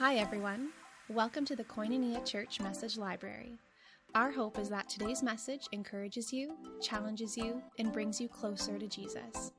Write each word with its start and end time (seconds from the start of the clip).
Hi, 0.00 0.14
everyone. 0.14 0.70
Welcome 1.10 1.44
to 1.44 1.54
the 1.54 1.62
Koinonia 1.62 2.24
Church 2.24 2.58
Message 2.58 2.96
Library. 2.96 3.58
Our 4.14 4.30
hope 4.30 4.58
is 4.58 4.70
that 4.70 4.88
today's 4.88 5.22
message 5.22 5.68
encourages 5.72 6.32
you, 6.32 6.56
challenges 6.80 7.36
you, 7.36 7.62
and 7.78 7.92
brings 7.92 8.18
you 8.18 8.26
closer 8.26 8.78
to 8.78 8.88
Jesus. 8.88 9.52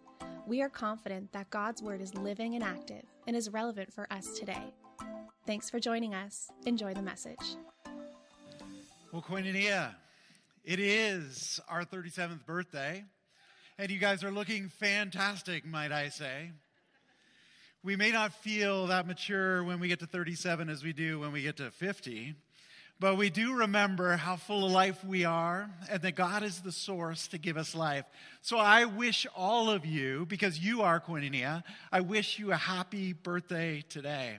We 0.47 0.63
are 0.63 0.67
confident 0.67 1.31
that 1.33 1.51
God's 1.51 1.83
Word 1.83 2.01
is 2.01 2.15
living 2.15 2.55
and 2.55 2.63
active 2.63 3.03
and 3.27 3.35
is 3.35 3.51
relevant 3.51 3.93
for 3.93 4.11
us 4.11 4.31
today. 4.39 4.73
Thanks 5.45 5.69
for 5.69 5.79
joining 5.79 6.15
us. 6.15 6.49
Enjoy 6.65 6.95
the 6.95 7.03
message. 7.03 7.55
Well, 9.13 9.21
Koinonia, 9.21 9.93
it 10.65 10.79
is 10.79 11.59
our 11.69 11.85
37th 11.85 12.47
birthday, 12.47 13.05
and 13.77 13.91
you 13.91 13.99
guys 13.99 14.23
are 14.23 14.31
looking 14.31 14.69
fantastic, 14.69 15.67
might 15.67 15.91
I 15.91 16.09
say. 16.09 16.49
We 17.83 17.95
may 17.95 18.11
not 18.11 18.31
feel 18.43 18.87
that 18.87 19.07
mature 19.07 19.63
when 19.63 19.79
we 19.79 19.87
get 19.87 19.99
to 20.01 20.05
37 20.05 20.69
as 20.69 20.83
we 20.83 20.93
do 20.93 21.19
when 21.19 21.31
we 21.31 21.41
get 21.41 21.57
to 21.57 21.71
50, 21.71 22.35
but 22.99 23.17
we 23.17 23.31
do 23.31 23.55
remember 23.55 24.17
how 24.17 24.35
full 24.35 24.63
of 24.63 24.71
life 24.71 25.03
we 25.03 25.25
are 25.25 25.67
and 25.89 25.99
that 26.03 26.11
God 26.11 26.43
is 26.43 26.61
the 26.61 26.71
source 26.71 27.27
to 27.29 27.39
give 27.39 27.57
us 27.57 27.73
life. 27.73 28.05
So 28.43 28.59
I 28.59 28.85
wish 28.85 29.25
all 29.35 29.71
of 29.71 29.83
you, 29.83 30.27
because 30.27 30.59
you 30.59 30.83
are 30.83 30.99
Koinonia, 30.99 31.63
I 31.91 32.01
wish 32.01 32.37
you 32.37 32.51
a 32.51 32.55
happy 32.55 33.13
birthday 33.13 33.83
today. 33.89 34.37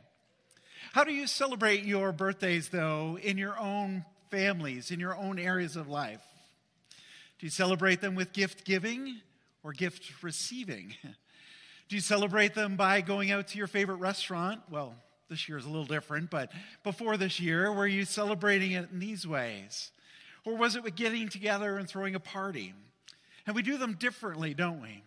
How 0.93 1.03
do 1.03 1.13
you 1.13 1.27
celebrate 1.27 1.83
your 1.83 2.13
birthdays, 2.13 2.69
though, 2.69 3.19
in 3.21 3.39
your 3.39 3.59
own 3.59 4.05
families, 4.31 4.93
in 4.93 5.01
your 5.01 5.17
own 5.17 5.41
areas 5.41 5.75
of 5.75 5.89
life? 5.89 6.23
Do 7.41 7.47
you 7.47 7.51
celebrate 7.51 8.01
them 8.01 8.15
with 8.15 8.33
gift 8.33 8.65
giving 8.65 9.21
or 9.65 9.73
gift 9.73 10.23
receiving? 10.23 10.95
Do 11.93 11.97
you 11.97 12.01
celebrate 12.01 12.55
them 12.55 12.77
by 12.77 13.03
going 13.03 13.31
out 13.33 13.49
to 13.49 13.59
your 13.59 13.67
favorite 13.67 13.97
restaurant? 13.97 14.63
Well, 14.71 14.95
this 15.29 15.47
year 15.47 15.59
is 15.59 15.67
a 15.67 15.69
little 15.69 15.85
different, 15.85 16.31
but 16.31 16.51
before 16.85 17.19
this 17.19 17.39
year, 17.39 17.71
were 17.71 17.87
you 17.87 18.07
celebrating 18.07 18.73
it 18.73 18.89
in 18.91 18.99
these 18.99 19.27
ways? 19.27 19.91
Or 20.47 20.57
was 20.57 20.75
it 20.75 20.83
with 20.83 20.95
getting 20.95 21.29
together 21.29 21.77
and 21.77 21.87
throwing 21.87 22.15
a 22.15 22.19
party? 22.19 22.73
And 23.47 23.55
we 23.55 23.61
do 23.61 23.77
them 23.77 23.99
differently, 24.01 24.55
don't 24.55 24.81
we? 24.81 25.03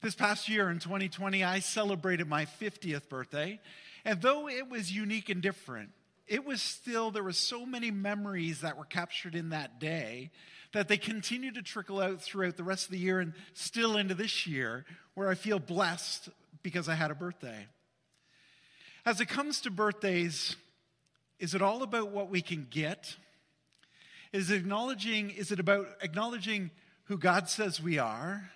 This 0.00 0.14
past 0.14 0.48
year 0.48 0.70
in 0.70 0.78
2020, 0.78 1.42
I 1.42 1.58
celebrated 1.58 2.28
my 2.28 2.44
50th 2.44 3.08
birthday. 3.08 3.58
And 4.04 4.22
though 4.22 4.48
it 4.48 4.70
was 4.70 4.92
unique 4.92 5.28
and 5.28 5.42
different, 5.42 5.90
it 6.28 6.46
was 6.46 6.62
still, 6.62 7.10
there 7.10 7.24
were 7.24 7.32
so 7.32 7.66
many 7.66 7.90
memories 7.90 8.60
that 8.60 8.78
were 8.78 8.84
captured 8.84 9.34
in 9.34 9.48
that 9.48 9.80
day 9.80 10.30
that 10.72 10.88
they 10.88 10.96
continue 10.96 11.52
to 11.52 11.62
trickle 11.62 12.00
out 12.00 12.22
throughout 12.22 12.56
the 12.56 12.64
rest 12.64 12.86
of 12.86 12.90
the 12.90 12.98
year 12.98 13.20
and 13.20 13.32
still 13.54 13.96
into 13.96 14.14
this 14.14 14.46
year, 14.46 14.84
where 15.14 15.28
I 15.28 15.34
feel 15.34 15.58
blessed 15.58 16.28
because 16.62 16.88
I 16.88 16.94
had 16.94 17.10
a 17.10 17.14
birthday. 17.14 17.66
As 19.04 19.20
it 19.20 19.28
comes 19.28 19.60
to 19.62 19.70
birthdays, 19.70 20.56
is 21.38 21.54
it 21.54 21.62
all 21.62 21.82
about 21.82 22.10
what 22.10 22.28
we 22.28 22.42
can 22.42 22.66
get? 22.68 23.16
Is 24.32 24.50
it 24.50 24.56
acknowledging, 24.56 25.30
is 25.30 25.52
it 25.52 25.60
about 25.60 25.86
acknowledging 26.02 26.70
who 27.04 27.18
God 27.18 27.48
says 27.48 27.80
we 27.80 27.98
are? 27.98 28.50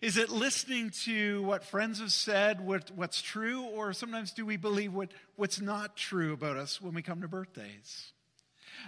Is 0.00 0.16
it 0.16 0.28
listening 0.30 0.90
to 1.04 1.42
what 1.42 1.64
friends 1.64 2.00
have 2.00 2.12
said, 2.12 2.64
what, 2.64 2.90
what's 2.94 3.22
true, 3.22 3.62
or 3.62 3.92
sometimes 3.92 4.32
do 4.32 4.44
we 4.44 4.56
believe 4.56 4.92
what, 4.92 5.10
what's 5.36 5.60
not 5.60 5.96
true 5.96 6.32
about 6.32 6.56
us 6.56 6.80
when 6.80 6.94
we 6.94 7.02
come 7.02 7.22
to 7.22 7.28
birthdays? 7.28 8.12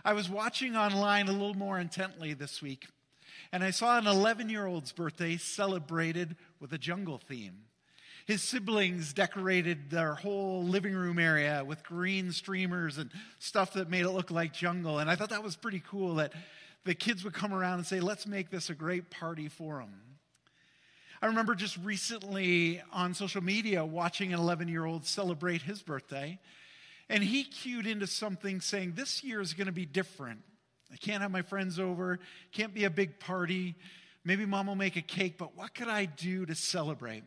I 0.05 0.13
was 0.13 0.29
watching 0.29 0.77
online 0.77 1.29
a 1.29 1.33
little 1.33 1.55
more 1.55 1.79
intently 1.79 2.35
this 2.35 2.63
week, 2.63 2.87
and 3.53 3.63
I 3.65 3.71
saw 3.71 3.99
an 3.99 4.07
11 4.07 4.49
year 4.49 4.67
old's 4.67 4.93
birthday 4.93 5.37
celebrated 5.37 6.37
with 6.61 6.73
a 6.73 6.79
jungle 6.79 7.19
theme. 7.19 7.65
His 8.27 8.43
siblings 8.43 9.15
decorated 9.15 9.91
their 9.91 10.15
whole 10.15 10.63
living 10.63 10.95
room 10.95 11.19
area 11.19 11.65
with 11.67 11.83
green 11.83 12.31
streamers 12.31 12.99
and 12.99 13.11
stuff 13.39 13.73
that 13.73 13.89
made 13.89 14.05
it 14.05 14.11
look 14.11 14.31
like 14.31 14.53
jungle. 14.53 14.99
And 14.99 15.11
I 15.11 15.17
thought 15.17 15.31
that 15.31 15.43
was 15.43 15.57
pretty 15.57 15.83
cool 15.89 16.17
that 16.17 16.35
the 16.85 16.95
kids 16.95 17.25
would 17.25 17.33
come 17.33 17.55
around 17.55 17.79
and 17.79 17.87
say, 17.87 18.01
let's 18.01 18.27
make 18.27 18.51
this 18.51 18.69
a 18.69 18.75
great 18.75 19.09
party 19.09 19.49
for 19.49 19.81
him. 19.81 19.95
I 21.21 21.27
remember 21.27 21.55
just 21.55 21.79
recently 21.79 22.83
on 22.93 23.15
social 23.15 23.43
media 23.43 23.85
watching 23.85 24.33
an 24.33 24.41
11 24.41 24.69
year 24.69 24.85
old 24.85 25.05
celebrate 25.05 25.63
his 25.63 25.83
birthday. 25.83 26.39
And 27.11 27.23
he 27.23 27.45
cued 27.45 27.87
into 27.87 28.07
something 28.07 28.61
saying, 28.61 28.93
This 28.95 29.25
year 29.25 29.41
is 29.41 29.55
going 29.55 29.67
to 29.67 29.73
be 29.73 29.87
different. 29.87 30.41
I 30.93 30.97
can't 30.97 31.23
have 31.23 31.31
my 31.31 31.43
friends 31.43 31.79
over, 31.79 32.19
can't 32.53 32.75
be 32.75 32.85
a 32.85 32.91
big 32.91 33.19
party. 33.21 33.75
Maybe 34.25 34.47
mom 34.47 34.67
will 34.67 34.75
make 34.75 34.97
a 34.97 35.03
cake, 35.03 35.39
but 35.39 35.57
what 35.57 35.75
could 35.75 35.89
I 35.89 36.05
do 36.05 36.45
to 36.47 36.55
celebrate? 36.55 37.23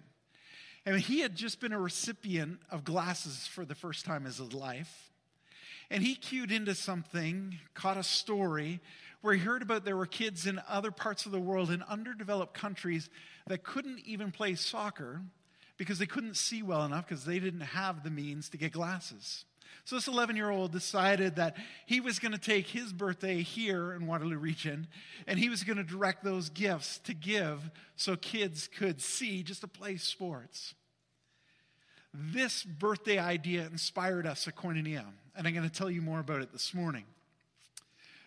And 0.85 0.99
he 0.99 1.19
had 1.19 1.35
just 1.35 1.59
been 1.59 1.73
a 1.73 1.79
recipient 1.79 2.59
of 2.69 2.83
glasses 2.83 3.47
for 3.47 3.65
the 3.65 3.75
first 3.75 4.05
time 4.05 4.23
in 4.23 4.25
his 4.25 4.53
life. 4.53 5.11
And 5.89 6.03
he 6.03 6.15
cued 6.15 6.51
into 6.51 6.73
something, 6.73 7.59
caught 7.73 7.97
a 7.97 8.03
story 8.03 8.79
where 9.21 9.33
he 9.33 9.39
heard 9.39 9.61
about 9.61 9.85
there 9.85 9.97
were 9.97 10.07
kids 10.07 10.47
in 10.47 10.59
other 10.67 10.89
parts 10.89 11.25
of 11.25 11.31
the 11.31 11.39
world 11.39 11.69
in 11.69 11.83
underdeveloped 11.83 12.53
countries 12.53 13.09
that 13.47 13.63
couldn't 13.63 13.99
even 14.05 14.31
play 14.31 14.55
soccer 14.55 15.21
because 15.77 15.99
they 15.99 16.05
couldn't 16.05 16.37
see 16.37 16.63
well 16.63 16.83
enough 16.83 17.07
because 17.07 17.25
they 17.25 17.39
didn't 17.39 17.61
have 17.61 18.03
the 18.03 18.09
means 18.09 18.49
to 18.49 18.57
get 18.57 18.71
glasses. 18.71 19.45
So 19.85 19.95
this 19.95 20.07
11 20.07 20.35
year 20.35 20.49
old 20.49 20.71
decided 20.71 21.35
that 21.37 21.57
he 21.85 21.99
was 21.99 22.19
going 22.19 22.31
to 22.31 22.37
take 22.37 22.67
his 22.67 22.93
birthday 22.93 23.41
here 23.41 23.93
in 23.93 24.07
Waterloo 24.07 24.37
Region 24.37 24.87
and 25.27 25.39
he 25.39 25.49
was 25.49 25.63
going 25.63 25.77
to 25.77 25.83
direct 25.83 26.23
those 26.23 26.49
gifts 26.49 26.99
to 26.99 27.13
give 27.13 27.69
so 27.95 28.15
kids 28.15 28.67
could 28.67 29.01
see 29.01 29.43
just 29.43 29.61
to 29.61 29.67
play 29.67 29.97
sports. 29.97 30.73
This 32.13 32.63
birthday 32.63 33.17
idea 33.17 33.65
inspired 33.65 34.27
us 34.27 34.47
at 34.47 34.55
Koinonia, 34.55 35.05
and 35.35 35.47
I'm 35.47 35.53
going 35.53 35.69
to 35.69 35.73
tell 35.73 35.89
you 35.89 36.01
more 36.01 36.19
about 36.19 36.41
it 36.41 36.51
this 36.51 36.73
morning. 36.73 37.05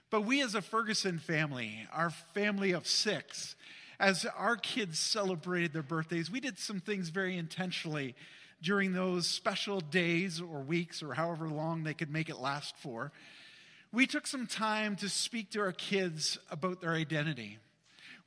But 0.08 0.22
we, 0.22 0.42
as 0.42 0.54
a 0.54 0.62
Ferguson 0.62 1.18
family, 1.18 1.86
our 1.92 2.10
family 2.10 2.72
of 2.72 2.86
six, 2.86 3.56
as 4.00 4.26
our 4.36 4.56
kids 4.56 4.98
celebrated 4.98 5.72
their 5.72 5.82
birthdays, 5.82 6.30
we 6.30 6.40
did 6.40 6.58
some 6.58 6.80
things 6.80 7.10
very 7.10 7.36
intentionally 7.36 8.14
during 8.64 8.94
those 8.94 9.26
special 9.26 9.80
days 9.80 10.40
or 10.40 10.60
weeks 10.60 11.02
or 11.02 11.14
however 11.14 11.48
long 11.48 11.84
they 11.84 11.94
could 11.94 12.10
make 12.10 12.30
it 12.30 12.40
last 12.40 12.74
for, 12.78 13.12
we 13.92 14.06
took 14.06 14.26
some 14.26 14.46
time 14.46 14.96
to 14.96 15.08
speak 15.08 15.50
to 15.50 15.60
our 15.60 15.72
kids 15.72 16.38
about 16.50 16.80
their 16.80 16.94
identity. 16.94 17.58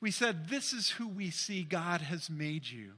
We 0.00 0.10
said, 0.10 0.48
This 0.48 0.72
is 0.72 0.90
who 0.90 1.08
we 1.08 1.30
see 1.30 1.64
God 1.64 2.00
has 2.00 2.30
made 2.30 2.66
you. 2.66 2.92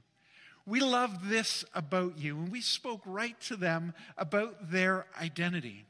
We 0.65 0.79
love 0.79 1.27
this 1.27 1.65
about 1.73 2.19
you. 2.19 2.37
And 2.37 2.51
we 2.51 2.61
spoke 2.61 3.01
right 3.05 3.39
to 3.41 3.55
them 3.55 3.93
about 4.17 4.71
their 4.71 5.07
identity. 5.19 5.85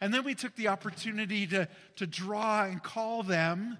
And 0.00 0.12
then 0.12 0.24
we 0.24 0.34
took 0.34 0.56
the 0.56 0.68
opportunity 0.68 1.46
to, 1.48 1.68
to 1.96 2.06
draw 2.06 2.64
and 2.64 2.82
call 2.82 3.22
them 3.22 3.76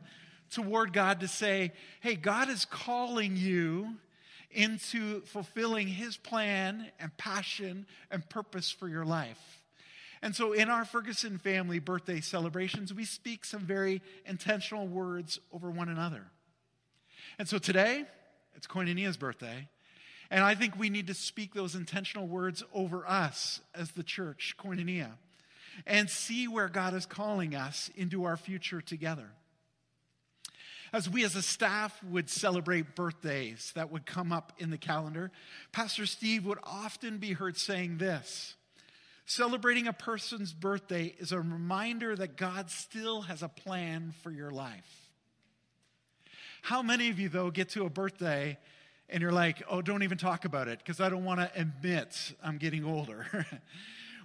toward 0.51 0.93
God 0.93 1.21
to 1.21 1.29
say, 1.29 1.73
Hey, 2.01 2.15
God 2.15 2.51
is 2.51 2.67
calling 2.67 3.37
you 3.37 3.97
into 4.55 5.21
fulfilling 5.23 5.89
his 5.89 6.17
plan 6.17 6.91
and 6.99 7.17
passion 7.17 7.87
and 8.11 8.29
purpose 8.29 8.71
for 8.71 8.89
your 8.89 9.05
life. 9.05 9.63
And 10.23 10.35
so, 10.35 10.53
in 10.53 10.71
our 10.71 10.87
Ferguson 10.87 11.39
family 11.39 11.79
birthday 11.79 12.21
celebrations, 12.21 12.95
we 12.95 13.05
speak 13.05 13.45
some 13.45 13.61
very 13.61 14.01
intentional 14.25 14.87
words 14.87 15.39
over 15.53 15.71
one 15.71 15.91
another. 15.91 16.25
And 17.39 17.47
so, 17.47 17.59
today, 17.59 18.05
it's 18.55 18.67
Koinonia's 18.67 19.19
birthday. 19.19 19.69
And 20.31 20.43
I 20.43 20.55
think 20.55 20.79
we 20.79 20.89
need 20.89 21.09
to 21.09 21.15
speak 21.15 21.53
those 21.53 21.75
intentional 21.75 22.27
words 22.27 22.65
over 22.73 23.07
us 23.07 23.61
as 23.75 23.91
the 23.91 24.03
church, 24.03 24.57
Koinonia, 24.59 25.11
and 25.87 26.09
see 26.09 26.49
where 26.49 26.69
God 26.69 26.95
is 26.95 27.05
calling 27.05 27.55
us 27.55 27.91
into 27.95 28.25
our 28.25 28.39
future 28.39 28.81
together 28.81 29.29
as 30.95 31.11
we 31.11 31.25
as 31.25 31.35
a 31.35 31.43
staff 31.43 32.01
would 32.05 32.31
celebrate 32.31 32.95
birthdays 32.95 33.73
that 33.75 33.91
would 33.91 34.07
come 34.07 34.31
up 34.31 34.53
in 34.59 34.71
the 34.71 34.79
calendar, 34.79 35.33
Pastor 35.73 36.07
Steve 36.07 36.47
would 36.47 36.61
often 36.63 37.19
be 37.19 37.33
heard 37.33 37.57
saying 37.57 37.99
this 37.99 38.55
Celebrating 39.27 39.89
a 39.89 39.93
person's 39.93 40.53
birthday 40.53 41.13
is 41.19 41.33
a 41.33 41.39
reminder 41.39 42.15
that 42.15 42.37
God 42.37 42.71
still 42.71 43.23
has 43.23 43.43
a 43.43 43.49
plan 43.49 44.13
for 44.23 44.31
your 44.31 44.53
life. 44.53 45.11
How 46.63 46.81
many 46.81 47.09
of 47.09 47.19
you, 47.19 47.29
though, 47.29 47.51
get 47.51 47.71
to 47.71 47.87
a 47.87 47.91
birthday 47.91 48.57
and 49.09 49.21
you're 49.21 49.33
like, 49.33 49.63
oh, 49.69 49.83
don't 49.83 50.05
even 50.05 50.17
talk 50.17 50.45
about 50.45 50.69
it 50.69 50.79
because 50.79 51.01
I 51.01 51.09
don't 51.09 51.25
want 51.25 51.41
to 51.41 51.51
admit 51.57 52.35
I'm 52.43 52.59
getting 52.59 52.85
older? 52.85 53.47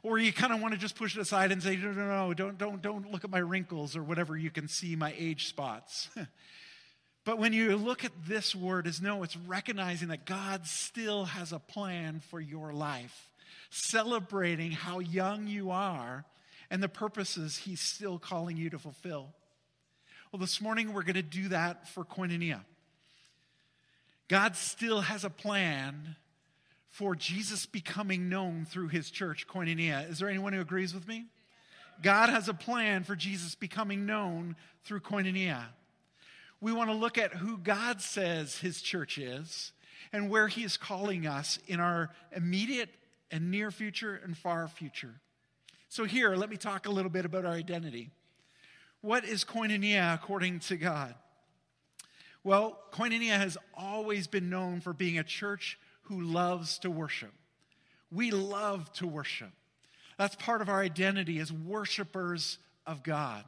or 0.03 0.17
you 0.17 0.31
kind 0.31 0.53
of 0.53 0.61
want 0.61 0.73
to 0.73 0.79
just 0.79 0.95
push 0.95 1.15
it 1.15 1.21
aside 1.21 1.51
and 1.51 1.61
say, 1.61 1.75
no, 1.75 1.91
no, 1.91 2.07
no, 2.07 2.33
don't, 2.33 2.57
don't, 2.57 2.81
don't 2.81 3.11
look 3.11 3.23
at 3.23 3.29
my 3.29 3.39
wrinkles 3.39 3.95
or 3.95 4.03
whatever 4.03 4.37
you 4.37 4.49
can 4.49 4.67
see 4.67 4.95
my 4.95 5.13
age 5.17 5.47
spots. 5.47 6.09
But 7.25 7.37
when 7.37 7.53
you 7.53 7.75
look 7.75 8.03
at 8.03 8.11
this 8.25 8.55
word 8.55 8.87
as 8.87 9.01
no, 9.01 9.21
it's 9.21 9.37
recognizing 9.37 10.07
that 10.07 10.25
God 10.25 10.65
still 10.65 11.25
has 11.25 11.51
a 11.51 11.59
plan 11.59 12.21
for 12.21 12.39
your 12.39 12.73
life, 12.73 13.29
celebrating 13.69 14.71
how 14.71 14.97
young 14.97 15.45
you 15.45 15.69
are 15.69 16.25
and 16.71 16.81
the 16.81 16.89
purposes 16.89 17.57
he's 17.57 17.81
still 17.81 18.17
calling 18.17 18.57
you 18.57 18.71
to 18.71 18.79
fulfill. 18.79 19.33
Well, 20.31 20.39
this 20.39 20.59
morning 20.61 20.93
we're 20.93 21.03
going 21.03 21.15
to 21.15 21.21
do 21.21 21.49
that 21.49 21.87
for 21.89 22.03
Koinonia. 22.03 22.61
God 24.27 24.55
still 24.55 25.01
has 25.01 25.23
a 25.23 25.29
plan 25.29 26.15
for 26.89 27.15
Jesus 27.15 27.65
becoming 27.65 28.29
known 28.29 28.65
through 28.65 28.87
his 28.87 29.11
church, 29.11 29.47
Koinonia. 29.47 30.09
Is 30.09 30.19
there 30.19 30.29
anyone 30.29 30.53
who 30.53 30.61
agrees 30.61 30.93
with 30.93 31.07
me? 31.07 31.25
God 32.01 32.29
has 32.29 32.47
a 32.47 32.53
plan 32.53 33.03
for 33.03 33.15
Jesus 33.15 33.55
becoming 33.55 34.05
known 34.05 34.55
through 34.83 35.01
Koinonia. 35.01 35.65
We 36.61 36.73
want 36.73 36.89
to 36.89 36.95
look 36.95 37.17
at 37.17 37.33
who 37.33 37.57
God 37.57 38.01
says 38.01 38.57
his 38.57 38.81
church 38.81 39.17
is 39.17 39.71
and 40.11 40.29
where 40.29 40.47
he 40.47 40.63
is 40.63 40.77
calling 40.77 41.27
us 41.27 41.59
in 41.67 41.79
our 41.79 42.09
immediate 42.35 42.89
and 43.31 43.51
near 43.51 43.71
future 43.71 44.19
and 44.23 44.37
far 44.37 44.67
future. 44.67 45.15
So, 45.87 46.03
here, 46.03 46.35
let 46.35 46.49
me 46.49 46.57
talk 46.57 46.85
a 46.85 46.91
little 46.91 47.09
bit 47.09 47.25
about 47.25 47.45
our 47.45 47.53
identity. 47.53 48.09
What 49.01 49.23
is 49.23 49.45
koinonia 49.45 50.13
according 50.13 50.59
to 50.61 50.75
God? 50.75 51.15
Well, 52.43 52.79
koinonia 52.91 53.37
has 53.37 53.57
always 53.73 54.27
been 54.27 54.49
known 54.49 54.81
for 54.81 54.93
being 54.93 55.19
a 55.19 55.23
church 55.23 55.79
who 56.09 56.21
loves 56.21 56.79
to 56.79 56.89
worship. 56.89 57.31
We 58.11 58.31
love 58.31 58.91
to 58.93 59.07
worship. 59.07 59.51
That's 60.17 60.35
part 60.35 60.61
of 60.61 60.67
our 60.67 60.81
identity 60.81 61.39
as 61.39 61.51
worshipers 61.51 62.57
of 62.85 63.03
God. 63.03 63.45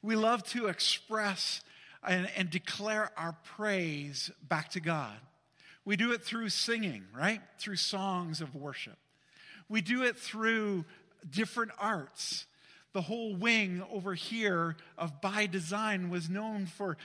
We 0.00 0.16
love 0.16 0.44
to 0.50 0.68
express 0.68 1.60
and, 2.06 2.28
and 2.36 2.48
declare 2.48 3.10
our 3.16 3.36
praise 3.44 4.30
back 4.48 4.70
to 4.70 4.80
God. 4.80 5.16
We 5.84 5.96
do 5.96 6.12
it 6.12 6.22
through 6.22 6.48
singing, 6.50 7.04
right? 7.16 7.40
Through 7.58 7.76
songs 7.76 8.40
of 8.40 8.54
worship. 8.54 8.96
We 9.68 9.80
do 9.80 10.04
it 10.04 10.16
through 10.16 10.84
different 11.28 11.72
arts. 11.78 12.46
The 12.92 13.02
whole 13.02 13.34
wing 13.34 13.82
over 13.90 14.14
here 14.14 14.76
of 14.96 15.20
By 15.20 15.46
Design 15.46 16.10
was 16.10 16.30
known 16.30 16.66
for 16.66 16.96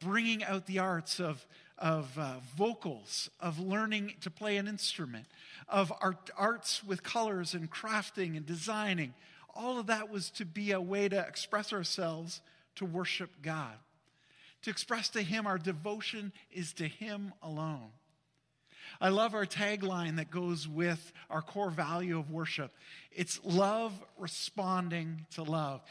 bringing 0.00 0.42
out 0.42 0.66
the 0.66 0.80
arts 0.80 1.20
of, 1.20 1.46
of 1.78 2.18
uh, 2.18 2.34
vocals, 2.56 3.30
of 3.40 3.58
learning 3.58 4.14
to 4.22 4.30
play 4.30 4.56
an 4.56 4.66
instrument, 4.66 5.26
of 5.68 5.92
art, 6.00 6.30
arts 6.36 6.82
with 6.82 7.02
colors 7.02 7.54
and 7.54 7.70
crafting 7.70 8.36
and 8.36 8.46
designing. 8.46 9.14
All 9.54 9.78
of 9.78 9.86
that 9.86 10.10
was 10.10 10.30
to 10.30 10.44
be 10.44 10.72
a 10.72 10.80
way 10.80 11.08
to 11.08 11.18
express 11.18 11.72
ourselves 11.72 12.40
to 12.76 12.84
worship 12.84 13.42
God. 13.42 13.74
To 14.62 14.70
express 14.70 15.08
to 15.10 15.22
Him 15.22 15.46
our 15.46 15.58
devotion 15.58 16.32
is 16.50 16.72
to 16.74 16.88
Him 16.88 17.32
alone. 17.42 17.90
I 19.00 19.10
love 19.10 19.34
our 19.34 19.46
tagline 19.46 20.16
that 20.16 20.30
goes 20.30 20.66
with 20.66 21.12
our 21.28 21.42
core 21.42 21.70
value 21.70 22.18
of 22.18 22.30
worship. 22.30 22.72
It's 23.12 23.40
love 23.44 23.92
responding 24.18 25.26
to 25.32 25.42
love. 25.42 25.82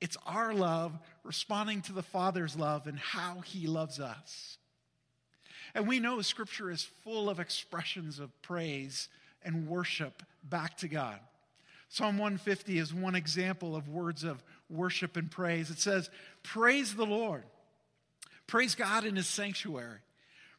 It's 0.00 0.16
our 0.26 0.54
love 0.54 0.98
responding 1.24 1.82
to 1.82 1.92
the 1.92 2.02
Father's 2.02 2.56
love 2.56 2.86
and 2.86 2.98
how 2.98 3.40
He 3.40 3.66
loves 3.66 4.00
us. 4.00 4.58
And 5.74 5.86
we 5.86 6.00
know 6.00 6.20
Scripture 6.20 6.70
is 6.70 6.88
full 7.04 7.30
of 7.30 7.40
expressions 7.40 8.18
of 8.18 8.30
praise 8.42 9.08
and 9.44 9.66
worship 9.66 10.22
back 10.44 10.76
to 10.78 10.88
God. 10.88 11.18
Psalm 11.88 12.18
150 12.18 12.78
is 12.78 12.94
one 12.94 13.14
example 13.14 13.76
of 13.76 13.88
words 13.88 14.24
of 14.24 14.42
worship 14.70 15.16
and 15.16 15.30
praise. 15.30 15.70
It 15.70 15.78
says, 15.78 16.10
Praise 16.42 16.94
the 16.94 17.06
Lord, 17.06 17.44
praise 18.46 18.74
God 18.74 19.04
in 19.04 19.16
His 19.16 19.26
sanctuary. 19.26 19.98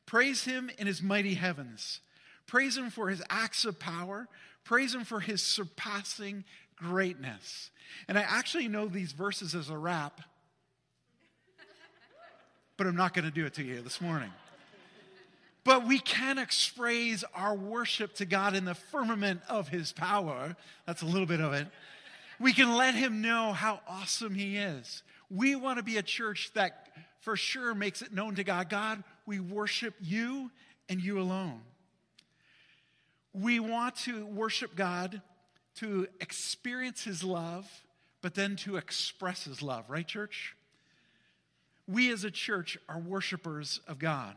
Praise 0.06 0.44
him 0.44 0.70
in 0.78 0.88
his 0.88 1.02
mighty 1.02 1.36
heavens. 1.36 2.02
Praise 2.46 2.78
him 2.78 2.90
for 2.90 3.10
his 3.10 3.22
acts 3.30 3.66
of 3.66 3.80
power. 3.80 4.28
Praise 4.64 4.94
him 4.94 5.06
for 5.06 5.20
his 5.20 5.42
surpassing 5.42 6.44
greatness. 6.76 7.72
And 8.08 8.18
I 8.18 8.22
actually 8.22 8.68
know 8.68 8.88
these 8.88 9.12
verses 9.12 9.56
as 9.56 9.70
a 9.70 9.78
rap, 9.78 10.22
but 12.78 12.88
I'm 12.88 12.96
not 12.96 13.14
going 13.14 13.26
to 13.26 13.32
do 13.32 13.46
it 13.46 13.54
to 13.56 13.64
you 13.64 13.82
this 13.82 14.02
morning. 14.02 14.32
But 15.64 15.88
we 15.88 16.00
can 16.00 16.38
express 16.38 17.24
our 17.34 17.56
worship 17.56 18.16
to 18.16 18.26
God 18.26 18.56
in 18.56 18.66
the 18.66 18.76
firmament 18.76 19.42
of 19.48 19.70
his 19.70 19.94
power. 19.94 20.56
That's 20.86 21.02
a 21.02 21.06
little 21.06 21.26
bit 21.26 21.40
of 21.40 21.54
it. 21.54 21.68
We 22.40 22.52
can 22.52 22.76
let 22.76 22.96
him 22.96 23.22
know 23.22 23.54
how 23.54 23.80
awesome 23.88 24.36
he 24.36 24.58
is. 24.58 25.04
We 25.30 25.56
want 25.56 25.78
to 25.78 25.84
be 25.84 25.98
a 25.98 26.04
church 26.04 26.52
that 26.56 26.90
for 27.22 27.38
sure 27.38 27.74
makes 27.74 28.02
it 28.02 28.12
known 28.14 28.36
to 28.36 28.44
God 28.44 28.70
God, 28.70 29.04
we 29.26 29.40
worship 29.40 29.96
you 30.02 30.52
and 30.90 31.02
you 31.02 31.20
alone. 31.20 31.62
We 33.34 33.62
want 33.62 33.96
to 33.98 34.26
worship 34.26 34.76
God 34.76 35.22
to 35.76 36.08
experience 36.20 37.04
his 37.04 37.24
love, 37.24 37.66
but 38.22 38.36
then 38.36 38.58
to 38.58 38.76
express 38.76 39.46
his 39.46 39.62
love, 39.62 39.90
right, 39.90 40.06
church? 40.06 40.56
We 41.88 42.12
as 42.12 42.26
a 42.26 42.32
church 42.32 42.78
are 42.90 43.00
worshipers 43.00 43.80
of 43.88 44.00
God. 44.00 44.36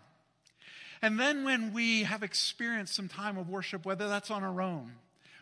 And 1.02 1.18
then 1.18 1.44
when 1.44 1.72
we 1.72 2.04
have 2.04 2.22
experienced 2.22 2.94
some 2.94 3.08
time 3.08 3.36
of 3.36 3.48
worship, 3.48 3.84
whether 3.84 4.08
that's 4.08 4.30
on 4.30 4.42
our 4.42 4.60
own, 4.60 4.92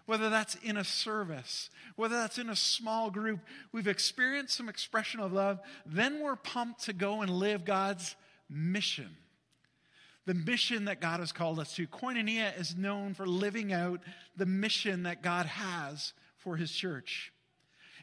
whether 0.06 0.28
that's 0.28 0.56
in 0.56 0.76
a 0.76 0.84
service, 0.84 1.70
whether 1.96 2.16
that's 2.16 2.38
in 2.38 2.50
a 2.50 2.56
small 2.56 3.10
group, 3.10 3.40
we've 3.72 3.88
experienced 3.88 4.54
some 4.54 4.68
expression 4.68 5.20
of 5.20 5.32
love, 5.32 5.60
then 5.86 6.20
we're 6.20 6.36
pumped 6.36 6.84
to 6.84 6.92
go 6.92 7.22
and 7.22 7.30
live 7.30 7.64
God's 7.64 8.14
mission. 8.50 9.16
The 10.26 10.34
mission 10.34 10.86
that 10.86 11.00
God 11.00 11.20
has 11.20 11.32
called 11.32 11.58
us 11.58 11.74
to. 11.76 11.86
Koinonia 11.86 12.58
is 12.58 12.76
known 12.76 13.14
for 13.14 13.26
living 13.26 13.72
out 13.72 14.00
the 14.36 14.46
mission 14.46 15.04
that 15.04 15.22
God 15.22 15.46
has 15.46 16.12
for 16.38 16.56
his 16.56 16.70
church. 16.70 17.32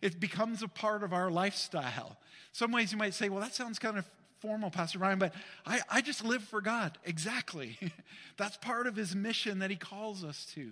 It 0.01 0.19
becomes 0.19 0.63
a 0.63 0.67
part 0.67 1.03
of 1.03 1.13
our 1.13 1.29
lifestyle. 1.29 2.17
Some 2.51 2.71
ways 2.71 2.91
you 2.91 2.97
might 2.97 3.13
say, 3.13 3.29
well, 3.29 3.41
that 3.41 3.53
sounds 3.53 3.79
kind 3.79 3.97
of 3.97 4.09
formal, 4.41 4.71
Pastor 4.71 4.99
Bryan, 4.99 5.19
but 5.19 5.33
I, 5.65 5.81
I 5.89 6.01
just 6.01 6.23
live 6.25 6.43
for 6.43 6.61
God. 6.61 6.97
Exactly. 7.05 7.77
That's 8.37 8.57
part 8.57 8.87
of 8.87 8.95
his 8.95 9.15
mission 9.15 9.59
that 9.59 9.69
he 9.69 9.75
calls 9.75 10.23
us 10.23 10.45
to. 10.55 10.71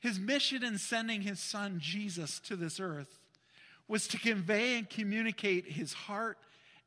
His 0.00 0.18
mission 0.18 0.64
in 0.64 0.78
sending 0.78 1.22
his 1.22 1.40
son 1.40 1.78
Jesus 1.80 2.40
to 2.40 2.56
this 2.56 2.80
earth 2.80 3.20
was 3.88 4.08
to 4.08 4.18
convey 4.18 4.76
and 4.76 4.88
communicate 4.88 5.66
his 5.66 5.92
heart 5.92 6.38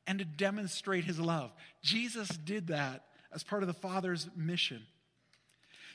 and 0.05 0.19
to 0.19 0.25
demonstrate 0.25 1.03
his 1.03 1.19
love. 1.19 1.51
Jesus 1.81 2.29
did 2.29 2.67
that 2.67 3.05
as 3.33 3.43
part 3.43 3.63
of 3.63 3.67
the 3.67 3.73
Father's 3.73 4.29
mission. 4.35 4.83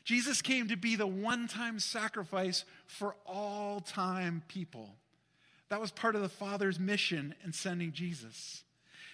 Jesus 0.05 0.43
came 0.43 0.69
to 0.69 0.77
be 0.77 0.97
the 0.97 1.07
one 1.07 1.49
time 1.49 1.79
sacrifice 1.79 2.65
for 2.87 3.15
all 3.27 3.81
time 3.81 4.43
people. 4.49 4.97
That 5.69 5.81
was 5.81 5.91
part 5.91 6.17
of 6.17 6.23
the 6.23 6.29
Father's 6.29 6.79
mission 6.79 7.35
in 7.45 7.53
sending 7.53 7.93
Jesus. 7.93 8.65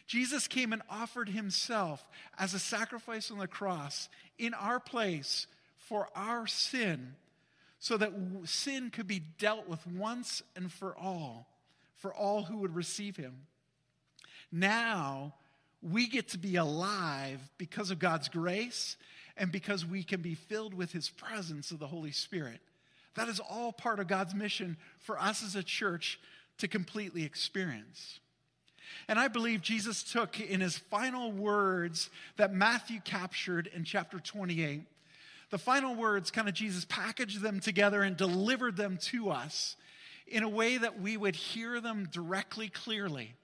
Jesus 0.09 0.49
came 0.49 0.73
and 0.73 0.83
offered 0.89 1.29
himself 1.29 2.09
as 2.39 2.55
a 2.55 2.59
sacrifice 2.59 3.31
on 3.31 3.39
the 3.39 3.47
cross 3.47 4.09
in 4.39 4.55
our 4.55 4.81
place 4.81 5.47
for 5.77 6.09
our 6.17 6.47
sin 6.47 7.15
so 7.79 7.97
that 7.99 8.13
sin 8.45 8.91
could 8.91 9.07
be 9.07 9.21
dealt 9.21 9.69
with 9.69 9.87
once 9.87 10.43
and 10.57 10.73
for 10.73 10.97
all, 10.97 11.47
for 11.95 12.13
all 12.13 12.43
who 12.43 12.57
would 12.57 12.75
receive 12.75 13.17
him. 13.17 13.47
Now, 14.51 15.35
we 15.83 16.09
get 16.09 16.29
to 16.29 16.39
be 16.39 16.57
alive 16.57 17.41
because 17.59 17.91
of 17.91 17.99
God's 17.99 18.31
grace 18.31 18.97
and 19.37 19.53
because 19.53 19.85
we 19.85 20.03
can 20.03 20.23
be 20.23 20.35
filled 20.35 20.73
with 20.73 20.91
his 20.91 21.11
presence 21.11 21.71
of 21.71 21.79
the 21.79 21.87
Holy 21.87 22.13
Spirit. 22.13 22.61
That 23.15 23.29
is 23.29 23.41
all 23.41 23.73
part 23.73 24.01
of 24.01 24.09
God's 24.09 24.35
mission 24.35 24.79
for 25.01 25.21
us 25.21 25.45
as 25.45 25.55
a 25.55 25.63
church 25.63 26.19
to 26.59 26.67
completely 26.67 27.25
experience. 27.25 28.21
And 29.09 29.19
I 29.19 29.29
believe 29.29 29.63
Jesus 29.63 30.03
took 30.03 30.41
in 30.41 30.61
his 30.61 30.79
final 30.79 31.33
words 31.33 32.11
that 32.37 32.53
Matthew 32.53 33.01
captured 33.05 33.69
in 33.75 33.85
chapter 33.85 34.19
28 34.19 34.83
the 35.51 35.59
final 35.59 35.95
words, 35.95 36.31
kind 36.31 36.49
of 36.49 36.55
Jesus 36.55 36.85
packaged 36.85 37.41
them 37.41 37.61
together 37.61 38.03
and 38.03 38.17
delivered 38.17 38.77
them 38.77 38.99
to 39.03 39.31
us 39.31 39.77
in 40.27 40.43
a 40.43 40.49
way 40.49 40.77
that 40.77 41.01
we 41.01 41.17
would 41.17 41.37
hear 41.37 41.81
them 41.81 42.09
directly, 42.11 42.69
clearly. 42.69 43.35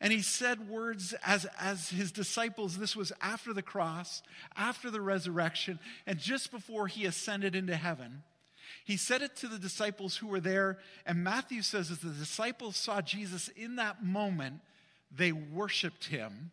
And 0.00 0.12
he 0.12 0.22
said 0.22 0.68
words 0.68 1.14
as, 1.24 1.46
as 1.58 1.88
his 1.88 2.12
disciples, 2.12 2.78
this 2.78 2.94
was 2.94 3.12
after 3.20 3.52
the 3.52 3.62
cross, 3.62 4.22
after 4.56 4.90
the 4.90 5.00
resurrection, 5.00 5.80
and 6.06 6.18
just 6.18 6.52
before 6.52 6.86
he 6.86 7.06
ascended 7.06 7.56
into 7.56 7.74
heaven. 7.74 8.22
He 8.84 8.96
said 8.96 9.22
it 9.22 9.36
to 9.36 9.48
the 9.48 9.58
disciples 9.58 10.16
who 10.16 10.26
were 10.26 10.40
there, 10.40 10.78
and 11.04 11.24
Matthew 11.24 11.62
says, 11.62 11.90
as 11.90 11.98
the 11.98 12.10
disciples 12.10 12.76
saw 12.76 13.00
Jesus 13.00 13.48
in 13.48 13.76
that 13.76 14.04
moment, 14.04 14.60
they 15.10 15.32
worshiped 15.32 16.06
him 16.06 16.52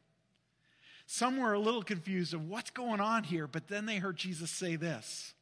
some 1.05 1.38
were 1.38 1.53
a 1.53 1.60
little 1.60 1.84
confused 1.84 2.34
of 2.34 2.50
what's 2.50 2.72
going 2.72 3.01
on 3.01 3.24
here, 3.24 3.48
but 3.48 3.67
then 3.67 3.86
they 3.86 3.98
heard 3.98 4.17
Jesus 4.17 4.50
say 4.50 4.75
this 4.75 5.34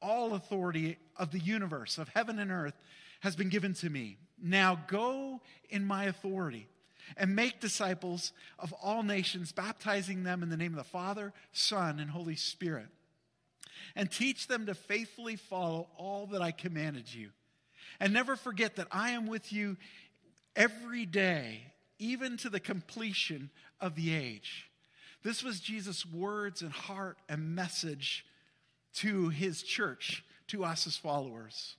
All 0.00 0.34
authority 0.34 0.96
of 1.16 1.30
the 1.30 1.38
universe, 1.38 1.98
of 1.98 2.08
heaven 2.08 2.38
and 2.38 2.50
earth, 2.50 2.74
has 3.20 3.36
been 3.36 3.48
given 3.48 3.74
to 3.74 3.90
me. 3.90 4.18
Now 4.42 4.80
go 4.88 5.40
in 5.70 5.84
my 5.84 6.06
authority 6.06 6.66
and 7.16 7.36
make 7.36 7.60
disciples 7.60 8.32
of 8.58 8.72
all 8.72 9.02
nations, 9.02 9.52
baptizing 9.52 10.24
them 10.24 10.42
in 10.42 10.48
the 10.48 10.56
name 10.56 10.72
of 10.72 10.78
the 10.78 10.84
Father, 10.84 11.32
Son, 11.52 12.00
and 12.00 12.10
Holy 12.10 12.36
Spirit. 12.36 12.88
And 13.96 14.10
teach 14.10 14.46
them 14.46 14.66
to 14.66 14.74
faithfully 14.74 15.36
follow 15.36 15.88
all 15.96 16.26
that 16.28 16.42
I 16.42 16.50
commanded 16.50 17.12
you. 17.12 17.30
And 18.00 18.12
never 18.12 18.36
forget 18.36 18.76
that 18.76 18.88
I 18.90 19.10
am 19.10 19.26
with 19.26 19.52
you 19.52 19.76
every 20.56 21.06
day, 21.06 21.60
even 21.98 22.36
to 22.38 22.50
the 22.50 22.60
completion 22.60 23.50
of 23.80 23.94
the 23.94 24.14
age. 24.14 24.68
This 25.22 25.42
was 25.42 25.60
Jesus' 25.60 26.04
words 26.04 26.62
and 26.62 26.72
heart 26.72 27.18
and 27.28 27.54
message 27.54 28.24
to 28.96 29.28
his 29.28 29.62
church, 29.62 30.24
to 30.48 30.64
us 30.64 30.86
as 30.86 30.96
followers. 30.96 31.76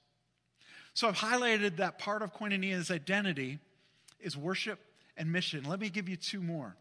So 0.94 1.08
I've 1.08 1.18
highlighted 1.18 1.78
that 1.78 2.00
part 2.00 2.22
of 2.22 2.34
Koinonia's 2.34 2.90
identity 2.90 3.60
is 4.20 4.36
worship 4.36 4.80
and 5.18 5.32
mission. 5.32 5.64
Let 5.64 5.80
me 5.80 5.90
give 5.90 6.10
you 6.10 6.16
two 6.16 6.42
more. 6.42 6.76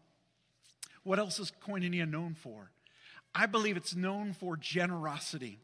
What 1.03 1.19
else 1.19 1.39
is 1.39 1.51
Koinonia 1.65 2.09
known 2.09 2.33
for? 2.33 2.71
I 3.35 3.45
believe 3.45 3.75
it's 3.75 3.95
known 3.95 4.31
for 4.33 4.55
generosity. 4.55 5.59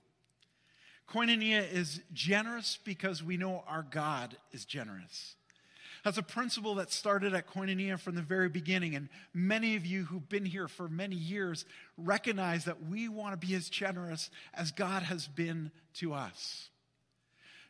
Koinonia 1.10 1.72
is 1.72 2.02
generous 2.14 2.78
because 2.84 3.24
we 3.24 3.38
know 3.38 3.64
our 3.68 3.84
God 3.90 4.36
is 4.52 4.66
generous. 4.66 5.36
That's 6.04 6.18
a 6.18 6.24
principle 6.24 6.76
that 6.76 6.92
started 6.92 7.34
at 7.34 7.48
Koinonia 7.48 8.00
from 8.00 8.16
the 8.16 8.22
very 8.22 8.50
beginning. 8.50 8.96
And 8.96 9.08
many 9.34 9.76
of 9.76 9.86
you 9.86 10.06
who've 10.06 10.28
been 10.28 10.46
here 10.46 10.68
for 10.68 10.90
many 10.90 11.16
years 11.16 11.66
recognize 11.98 12.66
that 12.66 12.84
we 12.88 13.08
want 13.08 13.40
to 13.40 13.48
be 13.48 13.54
as 13.56 13.70
generous 13.70 14.30
as 14.54 14.72
God 14.72 15.04
has 15.04 15.28
been 15.28 15.72
to 15.96 16.14
us. 16.14 16.70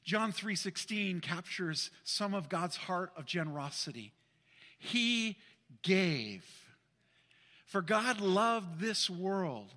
John 0.03 0.31
3:16 0.31 1.21
captures 1.21 1.91
some 2.03 2.33
of 2.33 2.49
God's 2.49 2.77
heart 2.77 3.11
of 3.15 3.25
generosity. 3.25 4.13
He 4.79 5.37
gave. 5.83 6.43
For 7.65 7.81
God 7.81 8.19
loved 8.19 8.79
this 8.79 9.09
world, 9.09 9.73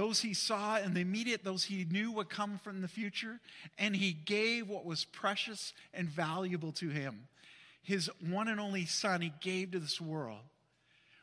those 0.00 0.22
he 0.22 0.32
saw 0.32 0.78
in 0.78 0.94
the 0.94 1.00
immediate, 1.00 1.44
those 1.44 1.64
he 1.64 1.86
knew 1.90 2.10
would 2.10 2.30
come 2.30 2.58
from 2.64 2.80
the 2.80 2.88
future, 2.88 3.38
and 3.76 3.94
he 3.94 4.14
gave 4.14 4.66
what 4.66 4.86
was 4.86 5.04
precious 5.04 5.74
and 5.92 6.08
valuable 6.08 6.72
to 6.72 6.88
him. 6.88 7.28
His 7.82 8.08
one 8.26 8.48
and 8.48 8.58
only 8.58 8.86
son, 8.86 9.20
he 9.20 9.30
gave 9.42 9.72
to 9.72 9.78
this 9.78 10.00
world. 10.00 10.40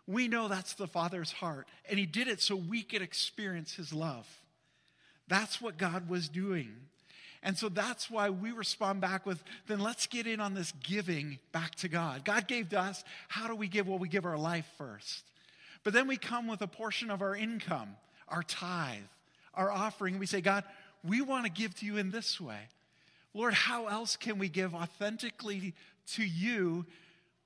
We 0.06 0.28
know 0.28 0.48
that's 0.48 0.76
the 0.76 0.86
Father's 0.86 1.32
heart, 1.32 1.68
and 1.90 1.98
he 1.98 2.06
did 2.06 2.28
it 2.28 2.40
so 2.40 2.56
we 2.56 2.84
could 2.84 3.02
experience 3.02 3.74
his 3.74 3.94
love. 3.94 4.28
That's 5.28 5.60
what 5.60 5.80
God 5.80 6.08
was 6.08 6.30
doing. 6.30 6.72
And 7.42 7.58
so 7.58 7.70
that's 7.70 8.12
why 8.12 8.30
we 8.30 8.52
respond 8.52 9.02
back 9.02 9.26
with, 9.26 9.44
then 9.66 9.80
let's 9.80 10.06
get 10.06 10.28
in 10.28 10.40
on 10.40 10.54
this 10.54 10.72
giving 10.84 11.40
back 11.52 11.74
to 11.78 11.88
God. 11.88 12.24
God 12.24 12.48
gave 12.48 12.70
to 12.70 12.80
us. 12.80 13.04
How 13.28 13.48
do 13.48 13.56
we 13.56 13.70
give? 13.70 13.88
Well, 13.88 13.98
we 13.98 14.08
give 14.08 14.26
our 14.26 14.38
life 14.38 14.68
first. 14.78 15.24
But 15.84 15.94
then 15.94 16.08
we 16.08 16.18
come 16.18 16.46
with 16.48 16.62
a 16.62 16.68
portion 16.68 17.10
of 17.10 17.24
our 17.24 17.36
income, 17.36 17.96
our 18.28 18.44
tithe, 18.44 19.04
our 19.54 19.72
offering. 19.72 20.20
We 20.20 20.26
say, 20.26 20.42
God, 20.42 20.64
we 21.04 21.22
want 21.22 21.46
to 21.46 21.52
give 21.52 21.76
to 21.76 21.86
you 21.86 21.98
in 21.98 22.12
this 22.12 22.40
way. 22.40 22.60
Lord, 23.34 23.54
how 23.54 23.88
else 23.88 24.16
can 24.16 24.40
we 24.40 24.50
give 24.50 24.74
authentically 24.74 25.74
to 26.14 26.24
you 26.24 26.86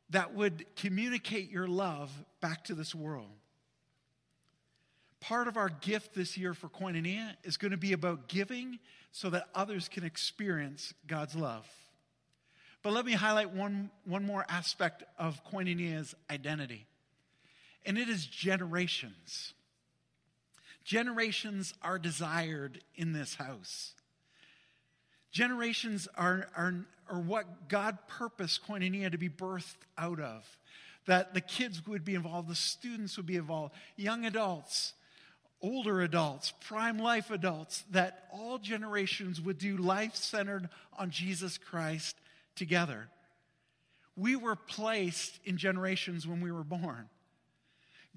that 0.09 0.33
would 0.33 0.65
communicate 0.75 1.51
your 1.51 1.67
love 1.67 2.11
back 2.39 2.63
to 2.65 2.75
this 2.75 2.95
world? 2.95 3.29
Part 5.19 5.47
of 5.47 5.57
our 5.57 5.69
gift 5.69 6.15
this 6.15 6.37
year 6.37 6.53
for 6.53 6.67
Koinonia 6.67 7.33
is 7.43 7.57
going 7.57 7.71
to 7.71 7.77
be 7.77 7.93
about 7.93 8.27
giving 8.27 8.79
so 9.11 9.29
that 9.29 9.49
others 9.53 9.87
can 9.87 10.03
experience 10.03 10.93
God's 11.05 11.35
love. 11.35 11.67
But 12.83 12.93
let 12.93 13.05
me 13.05 13.13
highlight 13.13 13.51
one, 13.51 13.91
one 14.05 14.25
more 14.25 14.45
aspect 14.49 15.03
of 15.19 15.39
Koinonia's 15.45 16.15
identity, 16.31 16.87
and 17.85 17.97
it 17.97 18.09
is 18.09 18.25
generations. 18.25 19.53
Generations 20.83 21.73
are 21.81 21.99
desired 21.99 22.81
in 22.95 23.13
this 23.13 23.35
house. 23.35 23.93
Generations 25.31 26.07
are, 26.15 26.47
are, 26.55 26.85
are 27.09 27.19
what 27.19 27.69
God 27.69 27.97
purposed 28.07 28.67
Koinonia 28.67 29.11
to 29.11 29.17
be 29.17 29.29
birthed 29.29 29.75
out 29.97 30.19
of. 30.19 30.45
That 31.05 31.33
the 31.33 31.41
kids 31.41 31.85
would 31.87 32.05
be 32.05 32.15
involved, 32.15 32.47
the 32.47 32.55
students 32.55 33.17
would 33.17 33.25
be 33.25 33.37
involved, 33.37 33.73
young 33.95 34.25
adults, 34.25 34.93
older 35.61 36.01
adults, 36.01 36.53
prime 36.61 36.99
life 36.99 37.31
adults, 37.31 37.83
that 37.91 38.27
all 38.31 38.57
generations 38.57 39.39
would 39.39 39.57
do 39.57 39.77
life 39.77 40.15
centered 40.15 40.69
on 40.97 41.09
Jesus 41.09 41.57
Christ 41.57 42.15
together. 42.55 43.07
We 44.15 44.35
were 44.35 44.55
placed 44.55 45.39
in 45.45 45.57
generations 45.57 46.27
when 46.27 46.41
we 46.41 46.51
were 46.51 46.63
born. 46.63 47.09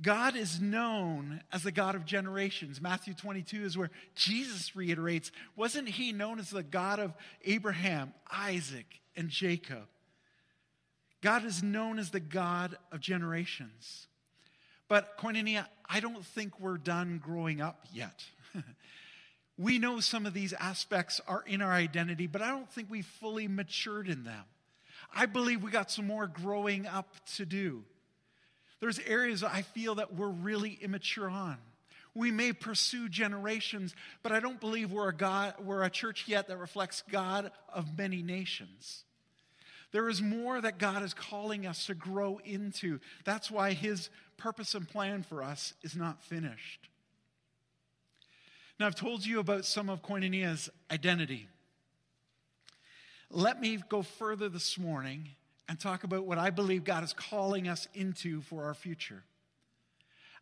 God 0.02 0.34
is 0.34 0.60
known 0.60 1.40
as 1.52 1.62
the 1.62 1.70
God 1.70 1.94
of 1.94 2.04
generations. 2.04 2.80
Matthew 2.80 3.14
22 3.14 3.64
is 3.64 3.78
where 3.78 3.90
Jesus 4.14 4.74
reiterates 4.74 5.30
wasn't 5.56 5.88
he 5.88 6.12
known 6.12 6.38
as 6.40 6.50
the 6.50 6.64
God 6.64 6.98
of 6.98 7.14
Abraham, 7.44 8.12
Isaac, 8.30 9.00
and 9.16 9.28
Jacob? 9.28 9.86
God 11.22 11.44
is 11.44 11.62
known 11.62 11.98
as 11.98 12.10
the 12.10 12.20
God 12.20 12.76
of 12.92 13.00
generations. 13.00 14.08
But, 14.88 15.16
Koinonia, 15.16 15.66
I 15.88 16.00
don't 16.00 16.24
think 16.24 16.60
we're 16.60 16.76
done 16.76 17.18
growing 17.24 17.62
up 17.62 17.86
yet. 17.92 18.24
we 19.58 19.78
know 19.78 20.00
some 20.00 20.26
of 20.26 20.34
these 20.34 20.52
aspects 20.52 21.20
are 21.26 21.42
in 21.46 21.62
our 21.62 21.72
identity, 21.72 22.26
but 22.26 22.42
I 22.42 22.48
don't 22.48 22.70
think 22.70 22.90
we've 22.90 23.06
fully 23.06 23.48
matured 23.48 24.08
in 24.08 24.24
them. 24.24 24.44
I 25.14 25.26
believe 25.26 25.62
we 25.62 25.70
got 25.70 25.90
some 25.90 26.06
more 26.06 26.26
growing 26.26 26.86
up 26.86 27.14
to 27.36 27.46
do. 27.46 27.84
There's 28.81 28.99
areas 29.00 29.43
I 29.43 29.62
feel 29.62 29.97
that 29.97 30.14
we're 30.14 30.28
really 30.28 30.78
immature 30.81 31.28
on. 31.28 31.59
We 32.14 32.31
may 32.31 32.52
pursue 32.52 33.09
generations, 33.09 33.95
but 34.23 34.31
I 34.31 34.38
don't 34.38 34.61
believe 34.61 34.93
we're 34.93 35.09
a, 35.09 35.16
God, 35.16 35.54
we're 35.61 35.83
a 35.83 35.90
church 35.90 36.25
yet 36.28 36.47
that 36.49 36.59
reflects 36.59 37.02
God 37.11 37.50
of 37.73 37.99
many 37.99 38.23
nations. 38.23 39.04
There 39.90 40.09
is 40.09 40.23
more 40.23 40.61
that 40.61 40.78
God 40.78 41.02
is 41.02 41.14
calling 41.14 41.66
us 41.66 41.87
to 41.87 41.95
grow 41.95 42.40
into. 42.45 43.00
That's 43.25 43.50
why 43.50 43.73
His 43.73 44.11
purpose 44.37 44.75
and 44.75 44.88
plan 44.88 45.23
for 45.23 45.43
us 45.43 45.75
is 45.83 45.97
not 45.97 46.23
finished. 46.23 46.88
Now, 48.78 48.87
I've 48.87 48.97
told 48.97 49.25
you 49.25 49.38
about 49.38 49.64
some 49.64 49.88
of 49.88 50.02
Koinonia's 50.02 50.69
identity. 50.90 51.49
Let 53.31 53.61
me 53.61 53.78
go 53.88 54.02
further 54.02 54.49
this 54.49 54.78
morning 54.78 55.31
and 55.68 55.78
talk 55.80 56.04
about 56.04 56.26
what 56.26 56.38
I 56.38 56.50
believe 56.50 56.85
God 56.85 57.04
is 57.04 57.12
calling 57.12 57.68
us 57.68 57.88
into 57.94 58.42
for 58.42 58.64
our 58.64 58.75
future. 58.75 59.23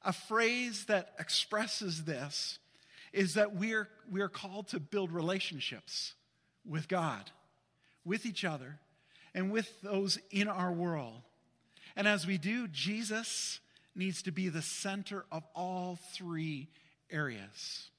A 0.05 0.13
phrase 0.13 0.87
that 0.87 1.15
expresses 1.19 2.05
this 2.05 2.59
is 3.13 3.35
that 3.35 3.55
we 3.55 3.73
are, 3.75 3.89
we 4.11 4.21
are 4.21 4.29
called 4.29 4.69
to 4.69 4.81
build 4.81 5.13
relationships 5.13 6.15
with 6.67 6.89
God, 6.89 7.31
with 8.05 8.27
each 8.27 8.45
other, 8.45 8.79
and 9.35 9.53
with 9.53 9.81
those 9.83 10.19
in 10.31 10.49
our 10.49 10.73
world. 10.73 11.23
And 11.95 12.09
as 12.09 12.27
we 12.27 12.39
do, 12.39 12.67
Jesus 12.69 13.61
needs 13.95 14.23
to 14.23 14.33
be 14.33 14.49
the 14.49 14.63
center 14.63 15.25
of 15.31 15.45
all 15.55 15.99
three 16.15 16.69
areas. 17.11 17.91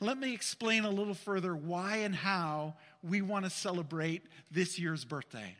Let 0.00 0.18
me 0.18 0.34
explain 0.34 0.84
a 0.84 0.90
little 0.90 1.14
further 1.14 1.54
why 1.54 1.98
and 1.98 2.14
how 2.14 2.74
we 3.02 3.22
want 3.22 3.44
to 3.44 3.50
celebrate 3.50 4.22
this 4.50 4.78
year's 4.78 5.04
birthday. 5.04 5.56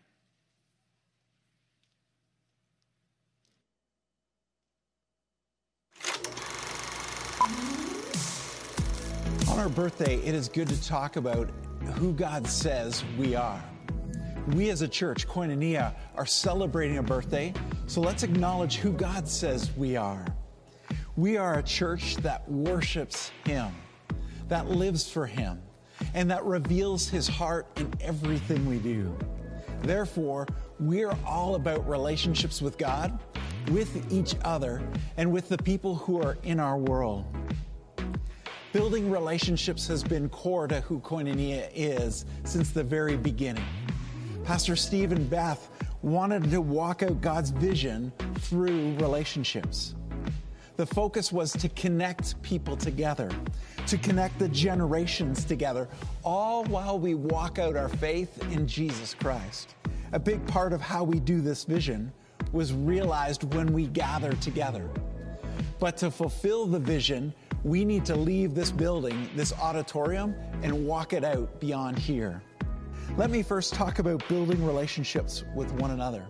On 9.53 9.59
our 9.59 9.69
birthday, 9.69 10.17
it 10.25 10.35
is 10.35 10.49
good 10.49 10.67
to 10.69 10.83
talk 10.83 11.17
about 11.17 11.51
who 11.97 12.15
God 12.15 12.47
says 12.47 13.05
we 13.19 13.35
are. 13.35 13.63
We 14.55 14.71
as 14.71 14.81
a 14.81 14.89
church, 14.89 15.29
Koinonia, 15.29 15.95
are 16.15 16.25
celebrating 16.25 16.97
a 16.97 17.03
birthday, 17.03 17.53
so 17.87 18.01
let's 18.01 18.23
acknowledge 18.23 18.77
who 18.77 18.93
God 18.93 19.29
says 19.29 19.71
we 19.77 19.95
are. 19.95 20.25
We 21.17 21.37
are 21.37 21.59
a 21.59 21.63
church 21.63 22.17
that 22.17 22.51
worships 22.51 23.31
Him, 23.45 23.75
that 24.49 24.69
lives 24.69 25.11
for 25.13 25.27
Him, 25.27 25.61
and 26.15 26.31
that 26.31 26.43
reveals 26.47 27.11
His 27.11 27.29
heart 27.29 27.67
in 27.77 27.93
everything 28.01 28.65
we 28.65 28.79
do. 28.79 29.15
Therefore, 29.83 30.47
we're 30.81 31.15
all 31.27 31.57
about 31.57 31.87
relationships 31.87 32.63
with 32.63 32.79
God, 32.79 33.19
with 33.71 34.11
each 34.11 34.35
other, 34.47 34.81
and 35.19 35.31
with 35.31 35.51
the 35.51 35.59
people 35.59 35.95
who 35.95 36.23
are 36.23 36.39
in 36.43 36.59
our 36.59 36.79
world. 36.79 37.27
Building 38.73 39.11
relationships 39.11 39.87
has 39.89 40.03
been 40.03 40.31
core 40.31 40.67
to 40.67 40.81
who 40.81 40.99
Koinonia 41.01 41.69
is 41.75 42.25
since 42.45 42.71
the 42.71 42.83
very 42.83 43.19
beginning. 43.19 43.65
Pastor 44.45 44.77
Steve 44.77 45.13
and 45.13 45.29
Beth 45.29 45.69
wanted 46.01 46.51
to 46.51 46.63
walk 46.63 47.03
out 47.03 47.21
God's 47.21 47.51
vision 47.51 48.11
through 48.37 48.95
relationships. 48.95 49.95
The 50.77 50.87
focus 50.87 51.31
was 51.31 51.53
to 51.53 51.69
connect 51.69 52.41
people 52.41 52.75
together, 52.75 53.31
to 53.89 53.99
connect 53.99 54.39
the 54.39 54.49
generations 54.49 55.45
together, 55.45 55.87
all 56.25 56.65
while 56.65 56.99
we 56.99 57.15
walk 57.15 57.59
out 57.59 57.77
our 57.77 57.91
faith 57.91 58.43
in 58.53 58.67
Jesus 58.67 59.13
Christ. 59.13 59.75
A 60.13 60.19
big 60.19 60.47
part 60.47 60.73
of 60.73 60.81
how 60.81 61.05
we 61.05 61.21
do 61.21 61.43
this 61.43 61.65
vision 61.65 62.11
was 62.53 62.73
realized 62.73 63.53
when 63.53 63.71
we 63.75 63.87
gather 63.89 64.33
together. 64.35 64.89
But 65.79 65.97
to 65.99 66.11
fulfill 66.11 66.67
the 66.67 66.79
vision, 66.79 67.35
we 67.65 67.85
need 67.85 68.05
to 68.07 68.17
leave 68.17 68.55
this 68.55 68.71
building, 68.71 69.29
this 69.37 69.53
auditorium, 69.53 70.35
and 70.63 70.87
walk 70.87 71.13
it 71.13 71.25
out 71.25 71.61
beyond 71.61 71.99
here. 71.99 72.43
Let 73.17 73.31
me 73.31 73.43
first 73.43 73.75
talk 73.75 73.99
about 73.99 74.27
building 74.29 74.65
relationships 74.65 75.45
with 75.55 75.71
one 75.73 75.91
another. 75.91 76.25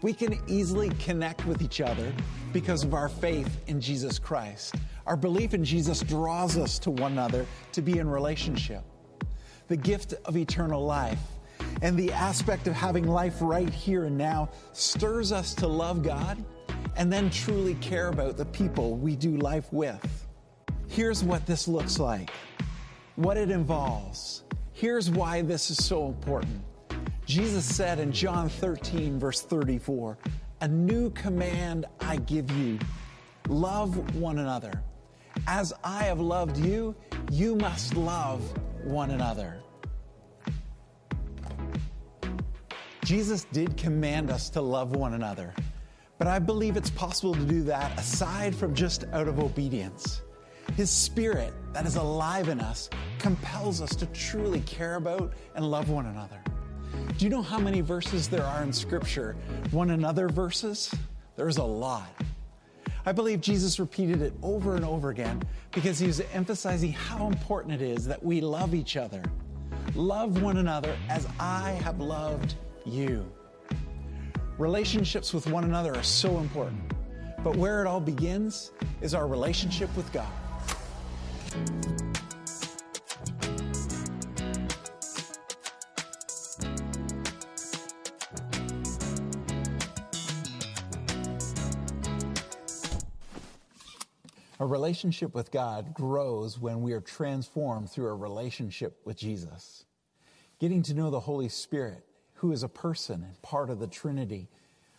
We 0.00 0.12
can 0.12 0.38
easily 0.46 0.90
connect 1.00 1.44
with 1.46 1.60
each 1.60 1.80
other 1.80 2.12
because 2.52 2.84
of 2.84 2.94
our 2.94 3.08
faith 3.08 3.60
in 3.66 3.80
Jesus 3.80 4.18
Christ. 4.18 4.76
Our 5.06 5.16
belief 5.16 5.54
in 5.54 5.64
Jesus 5.64 6.00
draws 6.00 6.56
us 6.56 6.78
to 6.80 6.90
one 6.90 7.12
another 7.12 7.46
to 7.72 7.82
be 7.82 7.98
in 7.98 8.08
relationship. 8.08 8.82
The 9.68 9.76
gift 9.76 10.14
of 10.24 10.36
eternal 10.36 10.84
life 10.84 11.20
and 11.82 11.96
the 11.96 12.12
aspect 12.12 12.66
of 12.66 12.74
having 12.74 13.06
life 13.06 13.36
right 13.40 13.70
here 13.70 14.04
and 14.04 14.16
now 14.16 14.50
stirs 14.72 15.32
us 15.32 15.54
to 15.54 15.66
love 15.66 16.02
God 16.02 16.42
and 16.96 17.12
then 17.12 17.30
truly 17.30 17.74
care 17.74 18.08
about 18.08 18.36
the 18.36 18.44
people 18.46 18.96
we 18.96 19.16
do 19.16 19.36
life 19.36 19.72
with. 19.72 20.26
Here's 20.88 21.22
what 21.22 21.46
this 21.46 21.68
looks 21.68 21.98
like, 21.98 22.30
what 23.16 23.36
it 23.36 23.50
involves. 23.50 24.44
Here's 24.72 25.10
why 25.10 25.42
this 25.42 25.70
is 25.70 25.84
so 25.84 26.06
important. 26.06 26.62
Jesus 27.26 27.64
said 27.64 27.98
in 28.00 28.10
John 28.12 28.48
13, 28.48 29.18
verse 29.18 29.42
34, 29.42 30.18
A 30.62 30.68
new 30.68 31.10
command 31.10 31.86
I 32.00 32.16
give 32.16 32.50
you 32.52 32.78
love 33.48 34.14
one 34.14 34.38
another. 34.38 34.82
As 35.46 35.72
I 35.84 36.04
have 36.04 36.20
loved 36.20 36.56
you, 36.56 36.94
you 37.30 37.54
must 37.54 37.94
love 37.96 38.40
one 38.82 39.10
another. 39.10 39.60
Jesus 43.04 43.44
did 43.52 43.76
command 43.76 44.30
us 44.30 44.50
to 44.50 44.60
love 44.60 44.94
one 44.94 45.14
another, 45.14 45.54
but 46.18 46.26
I 46.26 46.38
believe 46.38 46.76
it's 46.76 46.90
possible 46.90 47.34
to 47.34 47.44
do 47.44 47.62
that 47.64 47.98
aside 47.98 48.54
from 48.54 48.74
just 48.74 49.04
out 49.12 49.28
of 49.28 49.38
obedience. 49.38 50.22
His 50.76 50.90
spirit 50.90 51.54
that 51.72 51.86
is 51.86 51.96
alive 51.96 52.48
in 52.48 52.60
us 52.60 52.90
compels 53.18 53.80
us 53.80 53.94
to 53.96 54.06
truly 54.06 54.60
care 54.60 54.96
about 54.96 55.32
and 55.54 55.70
love 55.70 55.88
one 55.88 56.06
another. 56.06 56.40
Do 57.16 57.24
you 57.24 57.30
know 57.30 57.42
how 57.42 57.58
many 57.58 57.80
verses 57.80 58.28
there 58.28 58.44
are 58.44 58.62
in 58.62 58.72
Scripture? 58.72 59.36
One 59.70 59.90
another 59.90 60.28
verses? 60.28 60.92
There's 61.36 61.58
a 61.58 61.64
lot. 61.64 62.10
I 63.06 63.12
believe 63.12 63.40
Jesus 63.40 63.78
repeated 63.78 64.22
it 64.22 64.34
over 64.42 64.76
and 64.76 64.84
over 64.84 65.10
again 65.10 65.42
because 65.72 65.98
he 65.98 66.06
was 66.06 66.20
emphasizing 66.32 66.92
how 66.92 67.26
important 67.26 67.80
it 67.80 67.82
is 67.82 68.06
that 68.06 68.22
we 68.22 68.40
love 68.40 68.74
each 68.74 68.96
other. 68.96 69.22
Love 69.94 70.42
one 70.42 70.58
another 70.58 70.94
as 71.08 71.26
I 71.40 71.70
have 71.82 72.00
loved 72.00 72.54
you. 72.84 73.30
Relationships 74.58 75.32
with 75.32 75.46
one 75.46 75.62
another 75.62 75.94
are 75.94 76.02
so 76.02 76.38
important, 76.38 76.82
but 77.44 77.54
where 77.54 77.80
it 77.80 77.86
all 77.86 78.00
begins 78.00 78.72
is 79.00 79.14
our 79.14 79.28
relationship 79.28 79.88
with 79.96 80.12
God. 80.12 80.26
A 94.58 94.66
relationship 94.66 95.36
with 95.36 95.52
God 95.52 95.94
grows 95.94 96.58
when 96.58 96.82
we 96.82 96.94
are 96.94 97.00
transformed 97.00 97.90
through 97.90 98.08
a 98.08 98.14
relationship 98.14 99.00
with 99.04 99.16
Jesus. 99.16 99.84
Getting 100.58 100.82
to 100.82 100.94
know 100.94 101.10
the 101.10 101.20
Holy 101.20 101.48
Spirit, 101.48 102.07
who 102.38 102.52
is 102.52 102.62
a 102.62 102.68
person 102.68 103.24
and 103.24 103.42
part 103.42 103.70
of 103.70 103.78
the 103.78 103.86
Trinity, 103.86 104.48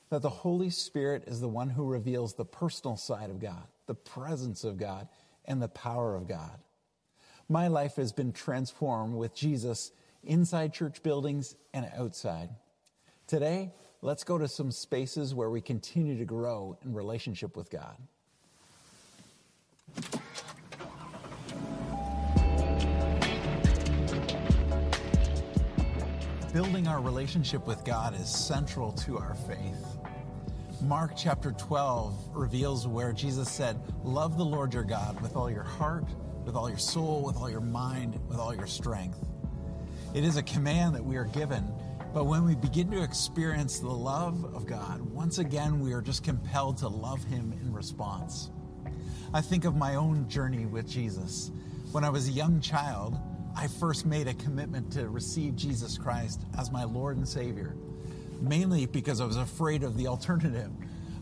that 0.09 0.21
the 0.21 0.29
Holy 0.29 0.69
Spirit 0.69 1.23
is 1.27 1.39
the 1.39 1.47
one 1.47 1.69
who 1.69 1.83
reveals 1.83 2.33
the 2.33 2.45
personal 2.45 2.97
side 2.97 3.29
of 3.29 3.39
God, 3.39 3.67
the 3.85 3.95
presence 3.95 4.63
of 4.63 4.77
God, 4.77 5.07
and 5.45 5.61
the 5.61 5.67
power 5.67 6.15
of 6.15 6.27
God. 6.27 6.59
My 7.47 7.67
life 7.67 7.95
has 7.95 8.11
been 8.11 8.31
transformed 8.31 9.15
with 9.15 9.33
Jesus 9.33 9.91
inside 10.23 10.73
church 10.73 11.01
buildings 11.01 11.55
and 11.73 11.89
outside. 11.95 12.49
Today, 13.27 13.71
let's 14.01 14.23
go 14.23 14.37
to 14.37 14.47
some 14.47 14.71
spaces 14.71 15.33
where 15.33 15.49
we 15.49 15.61
continue 15.61 16.17
to 16.17 16.25
grow 16.25 16.77
in 16.83 16.93
relationship 16.93 17.55
with 17.55 17.69
God. 17.69 17.95
Building 26.53 26.87
our 26.87 26.99
relationship 26.99 27.67
with 27.67 27.85
God 27.85 28.19
is 28.19 28.27
central 28.27 28.91
to 28.93 29.19
our 29.19 29.35
faith. 29.35 29.85
Mark 30.81 31.11
chapter 31.15 31.51
12 31.51 32.31
reveals 32.33 32.87
where 32.87 33.13
Jesus 33.13 33.47
said, 33.51 33.79
Love 34.03 34.35
the 34.35 34.43
Lord 34.43 34.73
your 34.73 34.83
God 34.83 35.21
with 35.21 35.35
all 35.35 35.51
your 35.51 35.61
heart, 35.61 36.05
with 36.45 36.55
all 36.55 36.67
your 36.67 36.79
soul, 36.79 37.21
with 37.23 37.35
all 37.35 37.51
your 37.51 37.61
mind, 37.61 38.19
with 38.27 38.39
all 38.39 38.55
your 38.55 38.65
strength. 38.65 39.23
It 40.15 40.23
is 40.23 40.37
a 40.37 40.43
command 40.43 40.95
that 40.95 41.05
we 41.05 41.17
are 41.17 41.25
given, 41.25 41.71
but 42.15 42.23
when 42.23 42.43
we 42.45 42.55
begin 42.55 42.89
to 42.91 43.03
experience 43.03 43.77
the 43.77 43.87
love 43.87 44.43
of 44.55 44.65
God, 44.65 45.01
once 45.01 45.37
again 45.37 45.79
we 45.79 45.93
are 45.93 46.01
just 46.01 46.23
compelled 46.23 46.77
to 46.77 46.87
love 46.87 47.23
Him 47.25 47.53
in 47.61 47.71
response. 47.71 48.49
I 49.35 49.41
think 49.41 49.65
of 49.65 49.75
my 49.75 49.93
own 49.93 50.27
journey 50.27 50.65
with 50.65 50.89
Jesus. 50.89 51.51
When 51.91 52.03
I 52.03 52.09
was 52.09 52.27
a 52.27 52.31
young 52.31 52.59
child, 52.59 53.19
I 53.55 53.67
first 53.67 54.05
made 54.05 54.27
a 54.27 54.33
commitment 54.33 54.91
to 54.93 55.09
receive 55.09 55.55
Jesus 55.55 55.97
Christ 55.97 56.41
as 56.57 56.71
my 56.71 56.83
Lord 56.83 57.17
and 57.17 57.27
Savior, 57.27 57.75
mainly 58.41 58.85
because 58.85 59.21
I 59.21 59.25
was 59.25 59.37
afraid 59.37 59.83
of 59.83 59.97
the 59.97 60.07
alternative. 60.07 60.71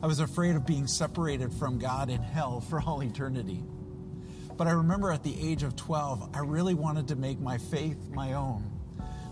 I 0.01 0.07
was 0.07 0.19
afraid 0.19 0.55
of 0.55 0.65
being 0.65 0.87
separated 0.87 1.51
from 1.51 1.79
God 1.79 2.09
in 2.09 2.21
hell 2.21 2.61
for 2.61 2.79
all 2.81 3.01
eternity. 3.01 3.63
But 4.55 4.67
I 4.67 4.71
remember 4.71 5.11
at 5.11 5.23
the 5.23 5.35
age 5.39 5.63
of 5.63 5.75
12, 5.75 6.31
I 6.33 6.39
really 6.39 6.73
wanted 6.73 7.07
to 7.09 7.15
make 7.15 7.39
my 7.39 7.57
faith 7.57 7.97
my 8.09 8.33
own. 8.33 8.71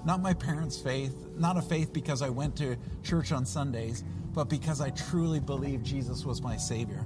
Not 0.05 0.21
my 0.21 0.33
parents' 0.33 0.77
faith, 0.77 1.15
not 1.35 1.57
a 1.57 1.61
faith 1.61 1.93
because 1.93 2.21
I 2.21 2.29
went 2.29 2.55
to 2.57 2.77
church 3.03 3.31
on 3.31 3.45
Sundays, 3.45 4.03
but 4.33 4.49
because 4.49 4.81
I 4.81 4.89
truly 4.91 5.39
believed 5.39 5.85
Jesus 5.85 6.25
was 6.25 6.41
my 6.41 6.57
Savior. 6.57 7.04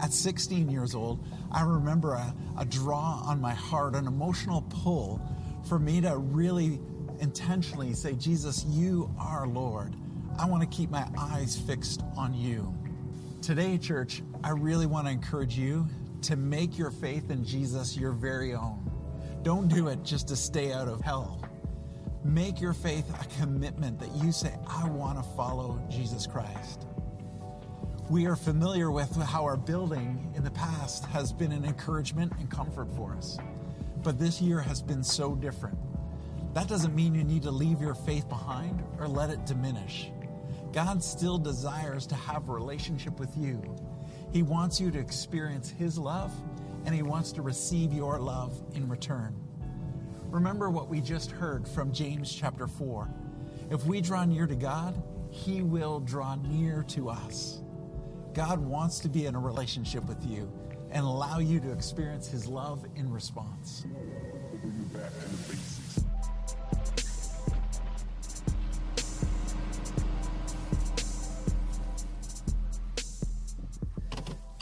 At 0.00 0.12
16 0.12 0.70
years 0.70 0.94
old, 0.94 1.24
I 1.50 1.62
remember 1.62 2.14
a, 2.14 2.34
a 2.58 2.64
draw 2.64 3.22
on 3.24 3.40
my 3.40 3.54
heart, 3.54 3.94
an 3.94 4.06
emotional 4.06 4.62
pull 4.68 5.20
for 5.68 5.78
me 5.78 6.00
to 6.02 6.16
really 6.16 6.80
intentionally 7.20 7.94
say, 7.94 8.14
Jesus, 8.14 8.64
you 8.64 9.12
are 9.18 9.46
Lord. 9.46 9.94
I 10.38 10.46
want 10.46 10.62
to 10.62 10.68
keep 10.68 10.90
my 10.90 11.06
eyes 11.18 11.58
fixed 11.58 12.02
on 12.16 12.32
you. 12.32 12.72
Today, 13.42 13.76
church, 13.76 14.22
I 14.44 14.50
really 14.50 14.86
want 14.86 15.06
to 15.06 15.12
encourage 15.12 15.58
you 15.58 15.86
to 16.22 16.36
make 16.36 16.78
your 16.78 16.90
faith 16.90 17.30
in 17.30 17.44
Jesus 17.44 17.96
your 17.96 18.12
very 18.12 18.54
own. 18.54 18.90
Don't 19.42 19.68
do 19.68 19.88
it 19.88 20.04
just 20.04 20.28
to 20.28 20.36
stay 20.36 20.72
out 20.72 20.88
of 20.88 21.00
hell. 21.00 21.42
Make 22.24 22.60
your 22.60 22.72
faith 22.72 23.06
a 23.20 23.40
commitment 23.40 23.98
that 24.00 24.10
you 24.22 24.32
say, 24.32 24.54
I 24.68 24.88
want 24.88 25.18
to 25.18 25.24
follow 25.36 25.80
Jesus 25.88 26.26
Christ. 26.26 26.86
We 28.10 28.26
are 28.26 28.36
familiar 28.36 28.90
with 28.90 29.14
how 29.16 29.44
our 29.44 29.58
building 29.58 30.32
in 30.34 30.42
the 30.42 30.50
past 30.50 31.04
has 31.06 31.30
been 31.30 31.52
an 31.52 31.66
encouragement 31.66 32.32
and 32.38 32.50
comfort 32.50 32.88
for 32.96 33.12
us. 33.12 33.36
But 34.02 34.18
this 34.18 34.40
year 34.40 34.60
has 34.60 34.80
been 34.80 35.04
so 35.04 35.34
different. 35.34 35.76
That 36.54 36.68
doesn't 36.68 36.94
mean 36.94 37.14
you 37.14 37.22
need 37.22 37.42
to 37.42 37.50
leave 37.50 37.82
your 37.82 37.94
faith 37.94 38.26
behind 38.26 38.82
or 38.98 39.08
let 39.08 39.28
it 39.28 39.44
diminish. 39.44 40.10
God 40.72 41.04
still 41.04 41.36
desires 41.36 42.06
to 42.06 42.14
have 42.14 42.48
a 42.48 42.52
relationship 42.52 43.20
with 43.20 43.36
you. 43.36 43.62
He 44.32 44.42
wants 44.42 44.80
you 44.80 44.90
to 44.90 44.98
experience 44.98 45.68
His 45.68 45.98
love 45.98 46.32
and 46.86 46.94
He 46.94 47.02
wants 47.02 47.30
to 47.32 47.42
receive 47.42 47.92
your 47.92 48.18
love 48.18 48.58
in 48.74 48.88
return. 48.88 49.36
Remember 50.30 50.70
what 50.70 50.88
we 50.88 51.02
just 51.02 51.30
heard 51.30 51.68
from 51.68 51.92
James 51.92 52.34
chapter 52.34 52.66
4. 52.66 53.06
If 53.70 53.84
we 53.84 54.00
draw 54.00 54.24
near 54.24 54.46
to 54.46 54.56
God, 54.56 54.94
He 55.28 55.60
will 55.60 56.00
draw 56.00 56.36
near 56.36 56.84
to 56.84 57.10
us. 57.10 57.60
God 58.38 58.60
wants 58.60 59.00
to 59.00 59.08
be 59.08 59.26
in 59.26 59.34
a 59.34 59.38
relationship 59.40 60.06
with 60.06 60.24
you 60.24 60.48
and 60.92 61.04
allow 61.04 61.40
you 61.40 61.58
to 61.58 61.72
experience 61.72 62.28
His 62.28 62.46
love 62.46 62.86
in 62.94 63.10
response. 63.12 63.84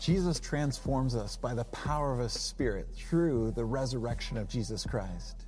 Jesus 0.00 0.40
transforms 0.40 1.14
us 1.14 1.36
by 1.36 1.52
the 1.52 1.64
power 1.64 2.14
of 2.14 2.20
His 2.20 2.32
Spirit 2.32 2.88
through 2.96 3.50
the 3.50 3.64
resurrection 3.66 4.38
of 4.38 4.48
Jesus 4.48 4.86
Christ. 4.86 5.44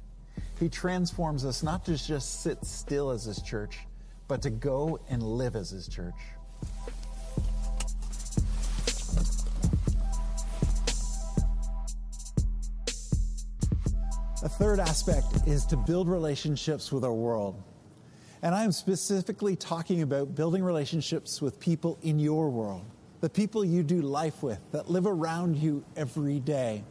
He 0.61 0.69
transforms 0.69 1.47
us 1.47 1.62
not 1.62 1.87
to 1.87 1.97
just 1.97 2.43
sit 2.43 2.62
still 2.62 3.09
as 3.09 3.25
His 3.25 3.41
church, 3.41 3.79
but 4.27 4.43
to 4.43 4.51
go 4.51 5.01
and 5.09 5.23
live 5.23 5.57
as 5.57 5.71
His 5.71 5.88
church. 5.88 6.12
A 14.40 14.48
third 14.48 14.79
aspect 14.79 15.48
is 15.48 15.66
to 15.66 15.77
build 15.77 16.09
relationships 16.09 16.92
with 16.92 17.05
our 17.05 17.12
world. 17.12 17.61
And 18.40 18.55
I 18.55 18.62
am 18.62 18.70
specifically 18.70 19.57
talking 19.57 20.03
about 20.03 20.37
building 20.37 20.62
relationships 20.62 21.42
with 21.42 21.59
people 21.59 21.98
in 22.03 22.20
your 22.20 22.48
world, 22.48 22.85
the 23.20 23.29
people 23.29 23.64
you 23.64 23.83
do 23.83 24.01
life 24.01 24.40
with, 24.40 24.61
that 24.70 24.88
live 24.88 25.09
around 25.09 25.57
you 25.57 25.85
every 25.96 26.38
day. 26.38 26.85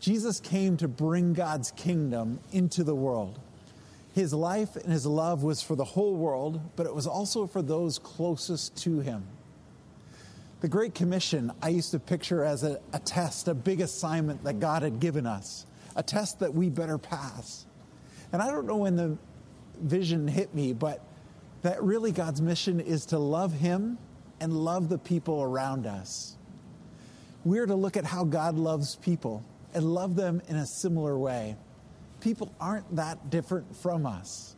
Jesus 0.00 0.40
came 0.40 0.78
to 0.78 0.88
bring 0.88 1.34
God's 1.34 1.70
kingdom 1.72 2.40
into 2.50 2.82
the 2.82 2.94
world. 2.94 3.38
His 4.14 4.32
life 4.32 4.74
and 4.76 4.90
his 4.90 5.04
love 5.04 5.42
was 5.42 5.60
for 5.60 5.76
the 5.76 5.84
whole 5.84 6.14
world, 6.14 6.62
but 6.76 6.86
it 6.86 6.94
was 6.94 7.06
also 7.06 7.46
for 7.46 7.60
those 7.60 7.98
closest 7.98 8.74
to 8.84 9.00
him. 9.00 9.22
The 10.62 10.68
Great 10.68 10.94
Commission, 10.94 11.52
I 11.60 11.68
used 11.68 11.90
to 11.90 11.98
picture 11.98 12.42
as 12.42 12.64
a, 12.64 12.80
a, 12.94 12.98
test, 13.00 13.48
a 13.48 13.54
big 13.54 13.82
assignment 13.82 14.44
that 14.44 14.60
God 14.60 14.82
had 14.82 14.98
given 14.98 15.26
us, 15.26 15.66
a 15.98 16.02
test 16.02 16.38
that 16.38 16.54
we 16.54 16.70
better 16.70 16.96
pass. 16.96 17.66
And 18.32 18.40
I 18.40 18.46
don't 18.46 18.66
know 18.66 18.76
when 18.76 18.96
the 18.96 19.18
vision 19.80 20.28
hit 20.28 20.54
me, 20.54 20.72
but 20.72 21.04
that 21.62 21.82
really 21.82 22.12
God's 22.12 22.40
mission 22.40 22.78
is 22.78 23.06
to 23.06 23.18
love 23.18 23.52
Him 23.52 23.98
and 24.40 24.52
love 24.52 24.88
the 24.88 24.96
people 24.96 25.42
around 25.42 25.86
us. 25.86 26.36
We're 27.44 27.66
to 27.66 27.74
look 27.74 27.96
at 27.96 28.04
how 28.04 28.24
God 28.24 28.56
loves 28.56 28.94
people 28.94 29.44
and 29.74 29.84
love 29.84 30.14
them 30.14 30.40
in 30.48 30.54
a 30.54 30.66
similar 30.66 31.18
way. 31.18 31.56
People 32.20 32.54
aren't 32.60 32.96
that 32.96 33.30
different 33.30 33.76
from 33.76 34.06
us. 34.06 34.54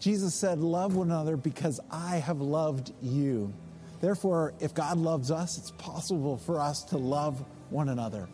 Jesus 0.00 0.34
said, 0.34 0.60
Love 0.60 0.96
one 0.96 1.08
another 1.08 1.36
because 1.36 1.78
I 1.90 2.16
have 2.16 2.40
loved 2.40 2.92
you. 3.02 3.52
Therefore, 4.00 4.54
if 4.60 4.74
God 4.74 4.96
loves 4.96 5.30
us, 5.30 5.58
it's 5.58 5.72
possible 5.72 6.38
for 6.38 6.58
us 6.58 6.84
to 6.84 6.96
love 6.96 7.44
one 7.68 7.90
another. 7.90 8.28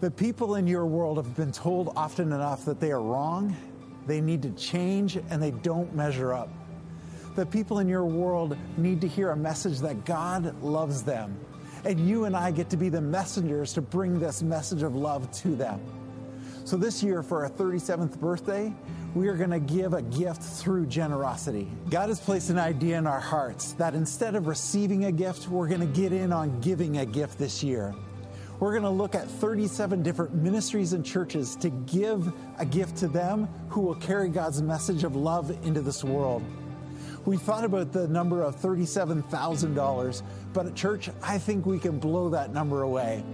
The 0.00 0.10
people 0.10 0.54
in 0.54 0.66
your 0.66 0.86
world 0.86 1.18
have 1.18 1.36
been 1.36 1.52
told 1.52 1.92
often 1.94 2.32
enough 2.32 2.64
that 2.64 2.80
they 2.80 2.90
are 2.90 3.02
wrong, 3.02 3.54
they 4.06 4.22
need 4.22 4.40
to 4.42 4.50
change, 4.52 5.16
and 5.16 5.42
they 5.42 5.50
don't 5.50 5.94
measure 5.94 6.32
up. 6.32 6.48
The 7.36 7.44
people 7.44 7.80
in 7.80 7.88
your 7.88 8.06
world 8.06 8.56
need 8.78 9.02
to 9.02 9.08
hear 9.08 9.30
a 9.30 9.36
message 9.36 9.78
that 9.80 10.06
God 10.06 10.62
loves 10.62 11.02
them. 11.02 11.38
And 11.84 12.00
you 12.08 12.24
and 12.24 12.34
I 12.34 12.50
get 12.50 12.70
to 12.70 12.78
be 12.78 12.88
the 12.88 13.00
messengers 13.02 13.74
to 13.74 13.82
bring 13.82 14.18
this 14.18 14.42
message 14.42 14.82
of 14.82 14.94
love 14.94 15.30
to 15.42 15.54
them. 15.54 15.80
So, 16.64 16.78
this 16.78 17.02
year, 17.02 17.22
for 17.22 17.44
our 17.44 17.50
37th 17.50 18.18
birthday, 18.18 18.72
we 19.14 19.28
are 19.28 19.36
going 19.36 19.50
to 19.50 19.60
give 19.60 19.92
a 19.92 20.02
gift 20.02 20.42
through 20.42 20.86
generosity. 20.86 21.68
God 21.90 22.08
has 22.08 22.20
placed 22.20 22.48
an 22.48 22.58
idea 22.58 22.96
in 22.96 23.06
our 23.06 23.20
hearts 23.20 23.72
that 23.74 23.94
instead 23.94 24.34
of 24.34 24.46
receiving 24.46 25.04
a 25.06 25.12
gift, 25.12 25.48
we're 25.48 25.68
going 25.68 25.80
to 25.80 26.00
get 26.00 26.12
in 26.12 26.32
on 26.32 26.60
giving 26.60 26.98
a 26.98 27.06
gift 27.06 27.38
this 27.38 27.62
year. 27.62 27.94
We're 28.60 28.72
going 28.72 28.82
to 28.82 28.90
look 28.90 29.14
at 29.14 29.26
37 29.26 30.02
different 30.02 30.34
ministries 30.34 30.92
and 30.92 31.02
churches 31.02 31.56
to 31.56 31.70
give 31.70 32.30
a 32.58 32.66
gift 32.66 32.98
to 32.98 33.08
them 33.08 33.48
who 33.70 33.80
will 33.80 33.94
carry 33.94 34.28
God's 34.28 34.60
message 34.60 35.02
of 35.02 35.16
love 35.16 35.50
into 35.64 35.80
this 35.80 36.04
world. 36.04 36.44
We 37.24 37.38
thought 37.38 37.64
about 37.64 37.90
the 37.92 38.06
number 38.06 38.42
of 38.42 38.60
$37,000, 38.60 40.22
but 40.52 40.66
at 40.66 40.74
church, 40.74 41.08
I 41.22 41.38
think 41.38 41.64
we 41.64 41.78
can 41.78 41.98
blow 41.98 42.28
that 42.30 42.52
number 42.52 42.82
away. 42.82 43.24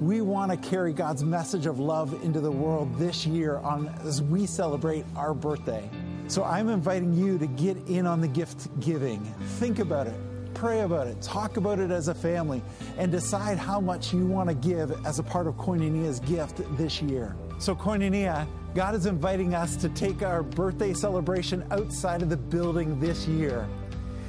We 0.00 0.20
want 0.20 0.52
to 0.52 0.68
carry 0.68 0.92
God's 0.92 1.24
message 1.24 1.66
of 1.66 1.80
love 1.80 2.22
into 2.22 2.40
the 2.40 2.52
world 2.52 2.96
this 2.96 3.26
year 3.26 3.58
on, 3.58 3.88
as 4.04 4.22
we 4.22 4.46
celebrate 4.46 5.04
our 5.16 5.34
birthday. 5.34 5.90
So 6.28 6.44
I'm 6.44 6.68
inviting 6.68 7.12
you 7.12 7.38
to 7.38 7.46
get 7.48 7.76
in 7.88 8.06
on 8.06 8.20
the 8.20 8.28
gift 8.28 8.68
giving. 8.78 9.24
Think 9.58 9.80
about 9.80 10.06
it, 10.06 10.14
pray 10.54 10.80
about 10.80 11.06
it, 11.06 11.20
talk 11.22 11.56
about 11.56 11.78
it 11.78 11.90
as 11.90 12.08
a 12.08 12.14
family, 12.14 12.62
and 12.98 13.10
decide 13.10 13.58
how 13.58 13.80
much 13.80 14.12
you 14.12 14.26
want 14.26 14.48
to 14.48 14.54
give 14.54 14.92
as 15.06 15.18
a 15.18 15.22
part 15.22 15.46
of 15.46 15.54
Koinonia's 15.54 16.20
gift 16.20 16.60
this 16.76 17.00
year. 17.00 17.34
So, 17.58 17.74
Koinonia, 17.74 18.46
God 18.74 18.94
is 18.94 19.06
inviting 19.06 19.54
us 19.54 19.76
to 19.76 19.88
take 19.90 20.22
our 20.22 20.42
birthday 20.42 20.94
celebration 20.94 21.64
outside 21.70 22.22
of 22.22 22.30
the 22.30 22.36
building 22.36 22.98
this 23.00 23.26
year. 23.26 23.66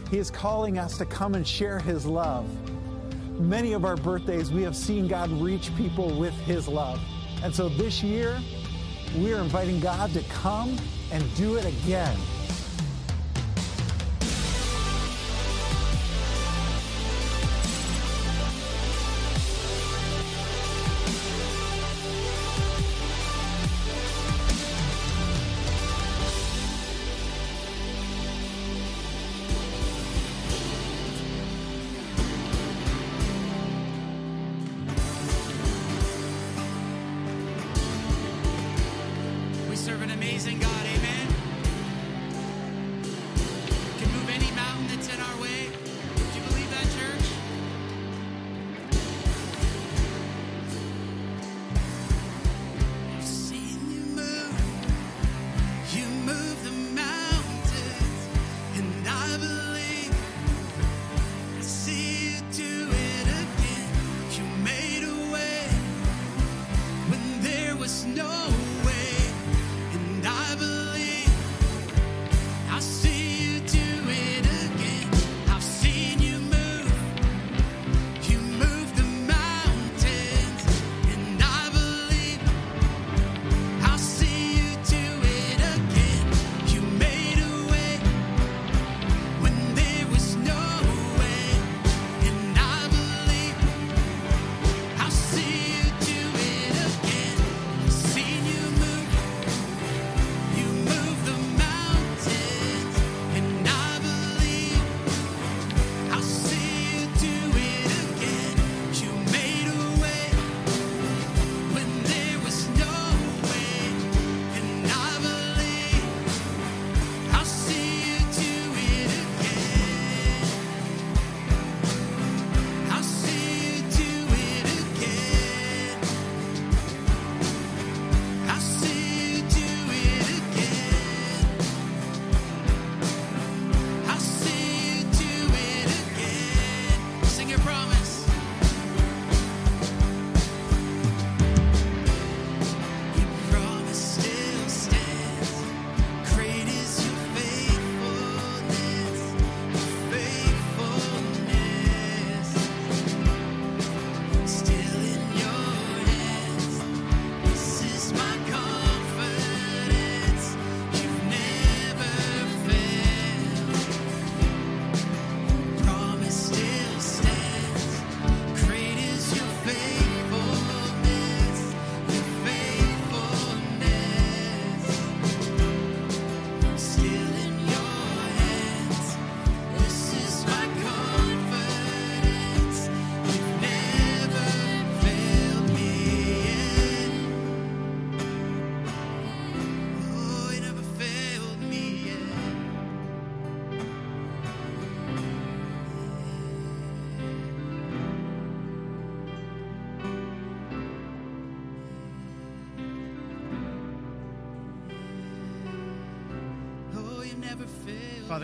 He 0.09 0.17
is 0.17 0.29
calling 0.29 0.77
us 0.77 0.97
to 0.97 1.05
come 1.05 1.35
and 1.35 1.47
share 1.47 1.79
His 1.79 2.05
love 2.05 2.47
many 3.41 3.73
of 3.73 3.85
our 3.85 3.97
birthdays, 3.97 4.51
we 4.51 4.61
have 4.63 4.75
seen 4.75 5.07
God 5.07 5.31
reach 5.31 5.75
people 5.75 6.17
with 6.17 6.33
His 6.41 6.67
love. 6.67 6.99
And 7.43 7.53
so 7.53 7.69
this 7.69 8.03
year, 8.03 8.39
we 9.17 9.33
are 9.33 9.41
inviting 9.41 9.79
God 9.79 10.13
to 10.13 10.21
come 10.29 10.77
and 11.11 11.35
do 11.35 11.55
it 11.55 11.65
again. 11.65 12.17
just 67.91 68.07
know 68.07 68.60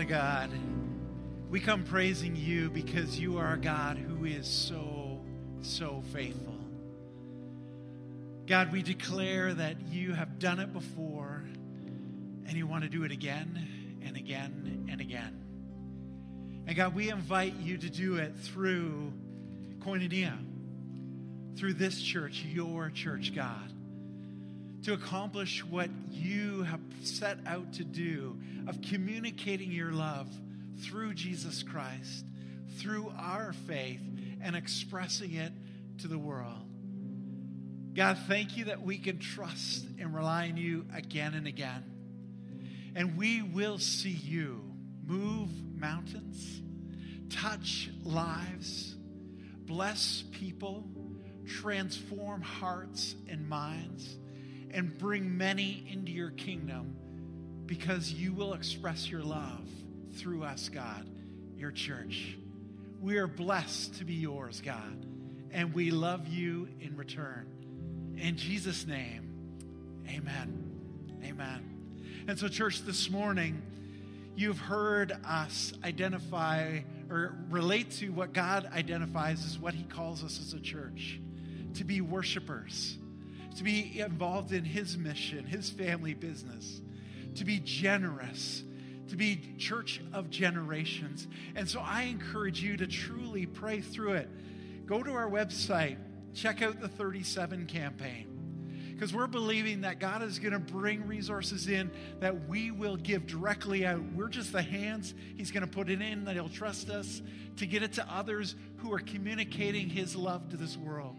God, 0.08 0.50
we 1.50 1.60
come 1.60 1.84
praising 1.84 2.34
you 2.34 2.70
because 2.70 3.20
you 3.20 3.36
are 3.36 3.52
a 3.52 3.58
God 3.58 3.98
who 3.98 4.24
is 4.24 4.46
so, 4.46 5.20
so 5.60 6.02
faithful. 6.14 6.54
God, 8.46 8.72
we 8.72 8.80
declare 8.80 9.52
that 9.52 9.82
you 9.90 10.14
have 10.14 10.38
done 10.38 10.60
it 10.60 10.72
before 10.72 11.44
and 12.46 12.52
you 12.54 12.66
want 12.66 12.84
to 12.84 12.88
do 12.88 13.04
it 13.04 13.12
again 13.12 14.00
and 14.02 14.16
again 14.16 14.86
and 14.90 15.02
again. 15.02 15.44
And 16.66 16.74
God, 16.74 16.94
we 16.94 17.10
invite 17.10 17.56
you 17.56 17.76
to 17.76 17.90
do 17.90 18.16
it 18.16 18.34
through 18.34 19.12
Koinonia, 19.80 20.38
through 21.58 21.74
this 21.74 22.00
church, 22.00 22.46
your 22.48 22.88
church, 22.88 23.34
God, 23.34 23.70
to 24.84 24.92
accomplish 24.92 25.64
what 25.64 25.90
you 26.10 26.62
have 26.62 26.80
set 27.02 27.38
out 27.46 27.72
to 27.74 27.84
do 27.84 28.38
of 28.66 28.80
communicating 28.82 29.72
your 29.72 29.92
love 29.92 30.28
through 30.80 31.14
Jesus 31.14 31.62
Christ, 31.62 32.24
through 32.78 33.12
our 33.18 33.52
faith, 33.66 34.00
and 34.40 34.54
expressing 34.54 35.34
it 35.34 35.52
to 35.98 36.08
the 36.08 36.18
world. 36.18 36.64
God, 37.94 38.16
thank 38.28 38.56
you 38.56 38.66
that 38.66 38.82
we 38.82 38.98
can 38.98 39.18
trust 39.18 39.84
and 39.98 40.14
rely 40.14 40.48
on 40.48 40.56
you 40.56 40.86
again 40.94 41.34
and 41.34 41.46
again. 41.46 41.84
And 42.94 43.16
we 43.16 43.42
will 43.42 43.78
see 43.78 44.10
you 44.10 44.62
move 45.04 45.48
mountains, 45.74 46.62
touch 47.30 47.90
lives, 48.04 48.94
bless 49.64 50.22
people, 50.32 50.88
transform 51.46 52.42
hearts 52.42 53.16
and 53.28 53.48
minds, 53.48 54.16
and 54.72 54.96
bring 54.98 55.36
many 55.36 55.86
into 55.90 56.12
your 56.12 56.30
kingdom 56.30 56.96
because 57.66 58.12
you 58.12 58.32
will 58.32 58.54
express 58.54 59.08
your 59.10 59.22
love 59.22 59.68
through 60.14 60.42
us, 60.42 60.68
God, 60.68 61.08
your 61.56 61.70
church. 61.70 62.36
We 63.00 63.18
are 63.18 63.26
blessed 63.26 63.94
to 63.96 64.04
be 64.04 64.14
yours, 64.14 64.60
God, 64.64 65.06
and 65.50 65.74
we 65.74 65.90
love 65.90 66.26
you 66.28 66.68
in 66.80 66.96
return. 66.96 67.46
In 68.16 68.36
Jesus' 68.36 68.86
name, 68.86 69.28
amen. 70.08 70.64
Amen. 71.24 71.78
And 72.26 72.38
so, 72.38 72.48
church, 72.48 72.82
this 72.82 73.10
morning, 73.10 73.62
you've 74.34 74.58
heard 74.58 75.12
us 75.24 75.72
identify 75.84 76.80
or 77.10 77.36
relate 77.50 77.90
to 77.92 78.10
what 78.10 78.32
God 78.32 78.68
identifies 78.72 79.44
as 79.44 79.58
what 79.58 79.74
he 79.74 79.84
calls 79.84 80.22
us 80.22 80.40
as 80.40 80.52
a 80.52 80.60
church 80.60 81.20
to 81.74 81.84
be 81.84 82.00
worshipers, 82.00 82.98
to 83.58 83.64
be 83.64 83.98
involved 83.98 84.52
in 84.52 84.64
his 84.64 84.96
mission, 84.96 85.44
his 85.44 85.68
family 85.68 86.14
business, 86.14 86.80
to 87.34 87.44
be 87.44 87.58
generous, 87.58 88.62
to 89.08 89.16
be 89.16 89.40
church 89.58 90.00
of 90.12 90.30
generations. 90.30 91.26
And 91.56 91.68
so 91.68 91.80
I 91.80 92.02
encourage 92.02 92.62
you 92.62 92.76
to 92.76 92.86
truly 92.86 93.46
pray 93.46 93.80
through 93.80 94.12
it. 94.12 94.28
Go 94.86 95.02
to 95.02 95.12
our 95.12 95.28
website, 95.28 95.96
check 96.34 96.62
out 96.62 96.80
the 96.80 96.88
37 96.88 97.66
campaign. 97.66 98.26
Because 98.94 99.12
we're 99.12 99.26
believing 99.26 99.80
that 99.80 99.98
God 99.98 100.22
is 100.22 100.38
going 100.38 100.52
to 100.52 100.60
bring 100.60 101.06
resources 101.06 101.68
in 101.68 101.90
that 102.20 102.48
we 102.48 102.70
will 102.70 102.96
give 102.96 103.26
directly 103.26 103.84
out. 103.84 104.02
We're 104.14 104.28
just 104.28 104.52
the 104.52 104.62
hands 104.62 105.14
He's 105.36 105.50
going 105.50 105.64
to 105.64 105.70
put 105.70 105.90
it 105.90 106.00
in, 106.00 106.24
that 106.26 106.34
He'll 106.34 106.48
trust 106.48 106.90
us 106.90 107.22
to 107.56 107.66
get 107.66 107.82
it 107.82 107.94
to 107.94 108.06
others 108.08 108.54
who 108.76 108.92
are 108.92 109.00
communicating 109.00 109.88
His 109.88 110.14
love 110.14 110.48
to 110.50 110.56
this 110.56 110.76
world. 110.76 111.16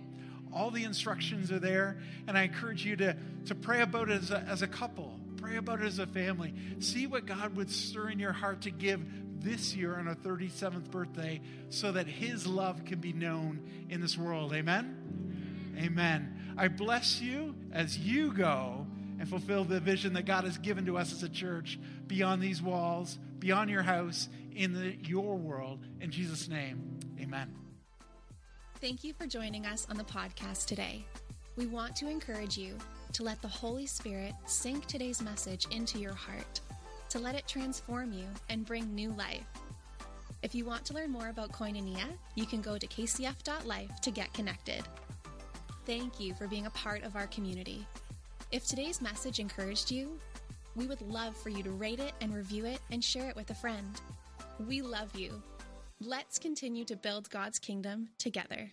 All 0.54 0.72
the 0.72 0.84
instructions 0.84 1.52
are 1.52 1.60
there, 1.60 1.98
and 2.28 2.38
I 2.38 2.44
encourage 2.44 2.86
you 2.86 2.96
to, 2.98 3.16
to 3.46 3.56
pray 3.56 3.82
about 3.82 4.10
it 4.10 4.22
as 4.24 4.32
a, 4.32 4.40
as 4.42 4.62
a 4.62 4.68
couple, 4.68 5.20
pray 5.38 5.58
about 5.58 5.82
it 5.82 5.86
as 5.86 6.00
a 6.00 6.08
family. 6.08 6.54
See 6.80 7.08
what 7.08 7.26
God 7.26 7.56
would 7.56 7.70
stir 7.70 8.10
in 8.10 8.20
your 8.20 8.34
heart 8.34 8.62
to 8.62 8.72
give 8.72 9.02
this 9.42 9.76
year 9.76 9.98
on 9.98 10.08
our 10.08 10.16
37th 10.16 10.92
birthday 10.92 11.42
so 11.70 11.92
that 11.92 12.08
His 12.08 12.46
love 12.46 12.86
can 12.86 13.00
be 13.00 13.14
known 13.14 13.62
in 13.90 14.02
this 14.02 14.18
world. 14.18 14.54
Amen? 14.54 15.76
Amen. 15.78 16.56
I 16.58 16.68
bless 16.68 17.22
you 17.22 17.56
as 17.72 17.98
you 17.98 18.34
go 18.34 18.86
and 19.20 19.28
fulfill 19.28 19.64
the 19.64 19.80
vision 19.80 20.14
that 20.14 20.26
God 20.26 20.44
has 20.46 20.58
given 20.58 20.86
to 20.86 20.98
us 20.98 21.12
as 21.14 21.24
a 21.24 21.30
church 21.30 21.80
beyond 22.08 22.42
these 22.42 22.62
walls, 22.62 23.18
beyond 23.40 23.70
your 23.70 23.84
house, 23.84 24.30
in 24.56 24.74
the, 24.74 24.96
your 25.08 25.38
world. 25.38 25.80
In 26.02 26.12
Jesus' 26.12 26.50
name, 26.50 27.00
amen. 27.20 27.54
Thank 28.82 29.04
you 29.04 29.12
for 29.12 29.28
joining 29.28 29.66
us 29.66 29.86
on 29.90 29.98
the 29.98 30.06
podcast 30.06 30.66
today. 30.66 31.04
We 31.58 31.68
want 31.68 31.98
to 31.98 32.10
encourage 32.10 32.58
you 32.58 32.78
to 33.12 33.24
let 33.24 33.42
the 33.42 33.48
Holy 33.50 33.86
Spirit 33.86 34.34
sink 34.46 34.86
today's 34.86 35.22
message 35.22 35.68
into 35.70 36.00
your 36.00 36.14
heart, 36.14 36.62
to 37.10 37.20
let 37.20 37.36
it 37.36 37.46
transform 37.46 38.14
you 38.14 38.24
and 38.48 38.66
bring 38.66 38.96
new 38.96 39.12
life. 39.12 39.44
If 40.44 40.56
you 40.56 40.64
want 40.64 40.86
to 40.86 40.94
learn 40.94 41.12
more 41.12 41.28
about 41.28 41.52
Koinonia, 41.52 42.06
you 42.36 42.46
can 42.46 42.62
go 42.62 42.78
to 42.78 42.88
kcf.life 42.88 44.00
to 44.00 44.12
get 44.12 44.34
connected. 44.34 44.84
Thank 45.86 46.18
you 46.22 46.34
for 46.34 46.48
being 46.48 46.66
a 46.66 46.72
part 46.72 47.04
of 47.04 47.18
our 47.18 47.28
community. 47.28 47.86
If 48.54 48.66
today's 48.66 49.02
message 49.02 49.40
encouraged 49.40 49.92
you, 49.92 50.18
we 50.78 50.88
would 50.88 51.02
love 51.02 51.36
for 51.36 51.50
you 51.50 51.64
to 51.64 51.72
rate 51.72 52.00
it 52.00 52.14
and 52.22 52.34
review 52.34 52.64
it 52.64 52.80
and 52.92 53.04
share 53.04 53.30
it 53.30 53.36
with 53.36 53.50
a 53.50 53.56
friend. 53.56 54.00
We 54.66 54.82
love 54.82 55.14
you. 55.18 55.44
Let's 56.02 56.40
continue 56.40 56.86
to 56.86 56.96
build 56.96 57.30
God's 57.30 57.60
kingdom 57.60 58.08
together. 58.18 58.72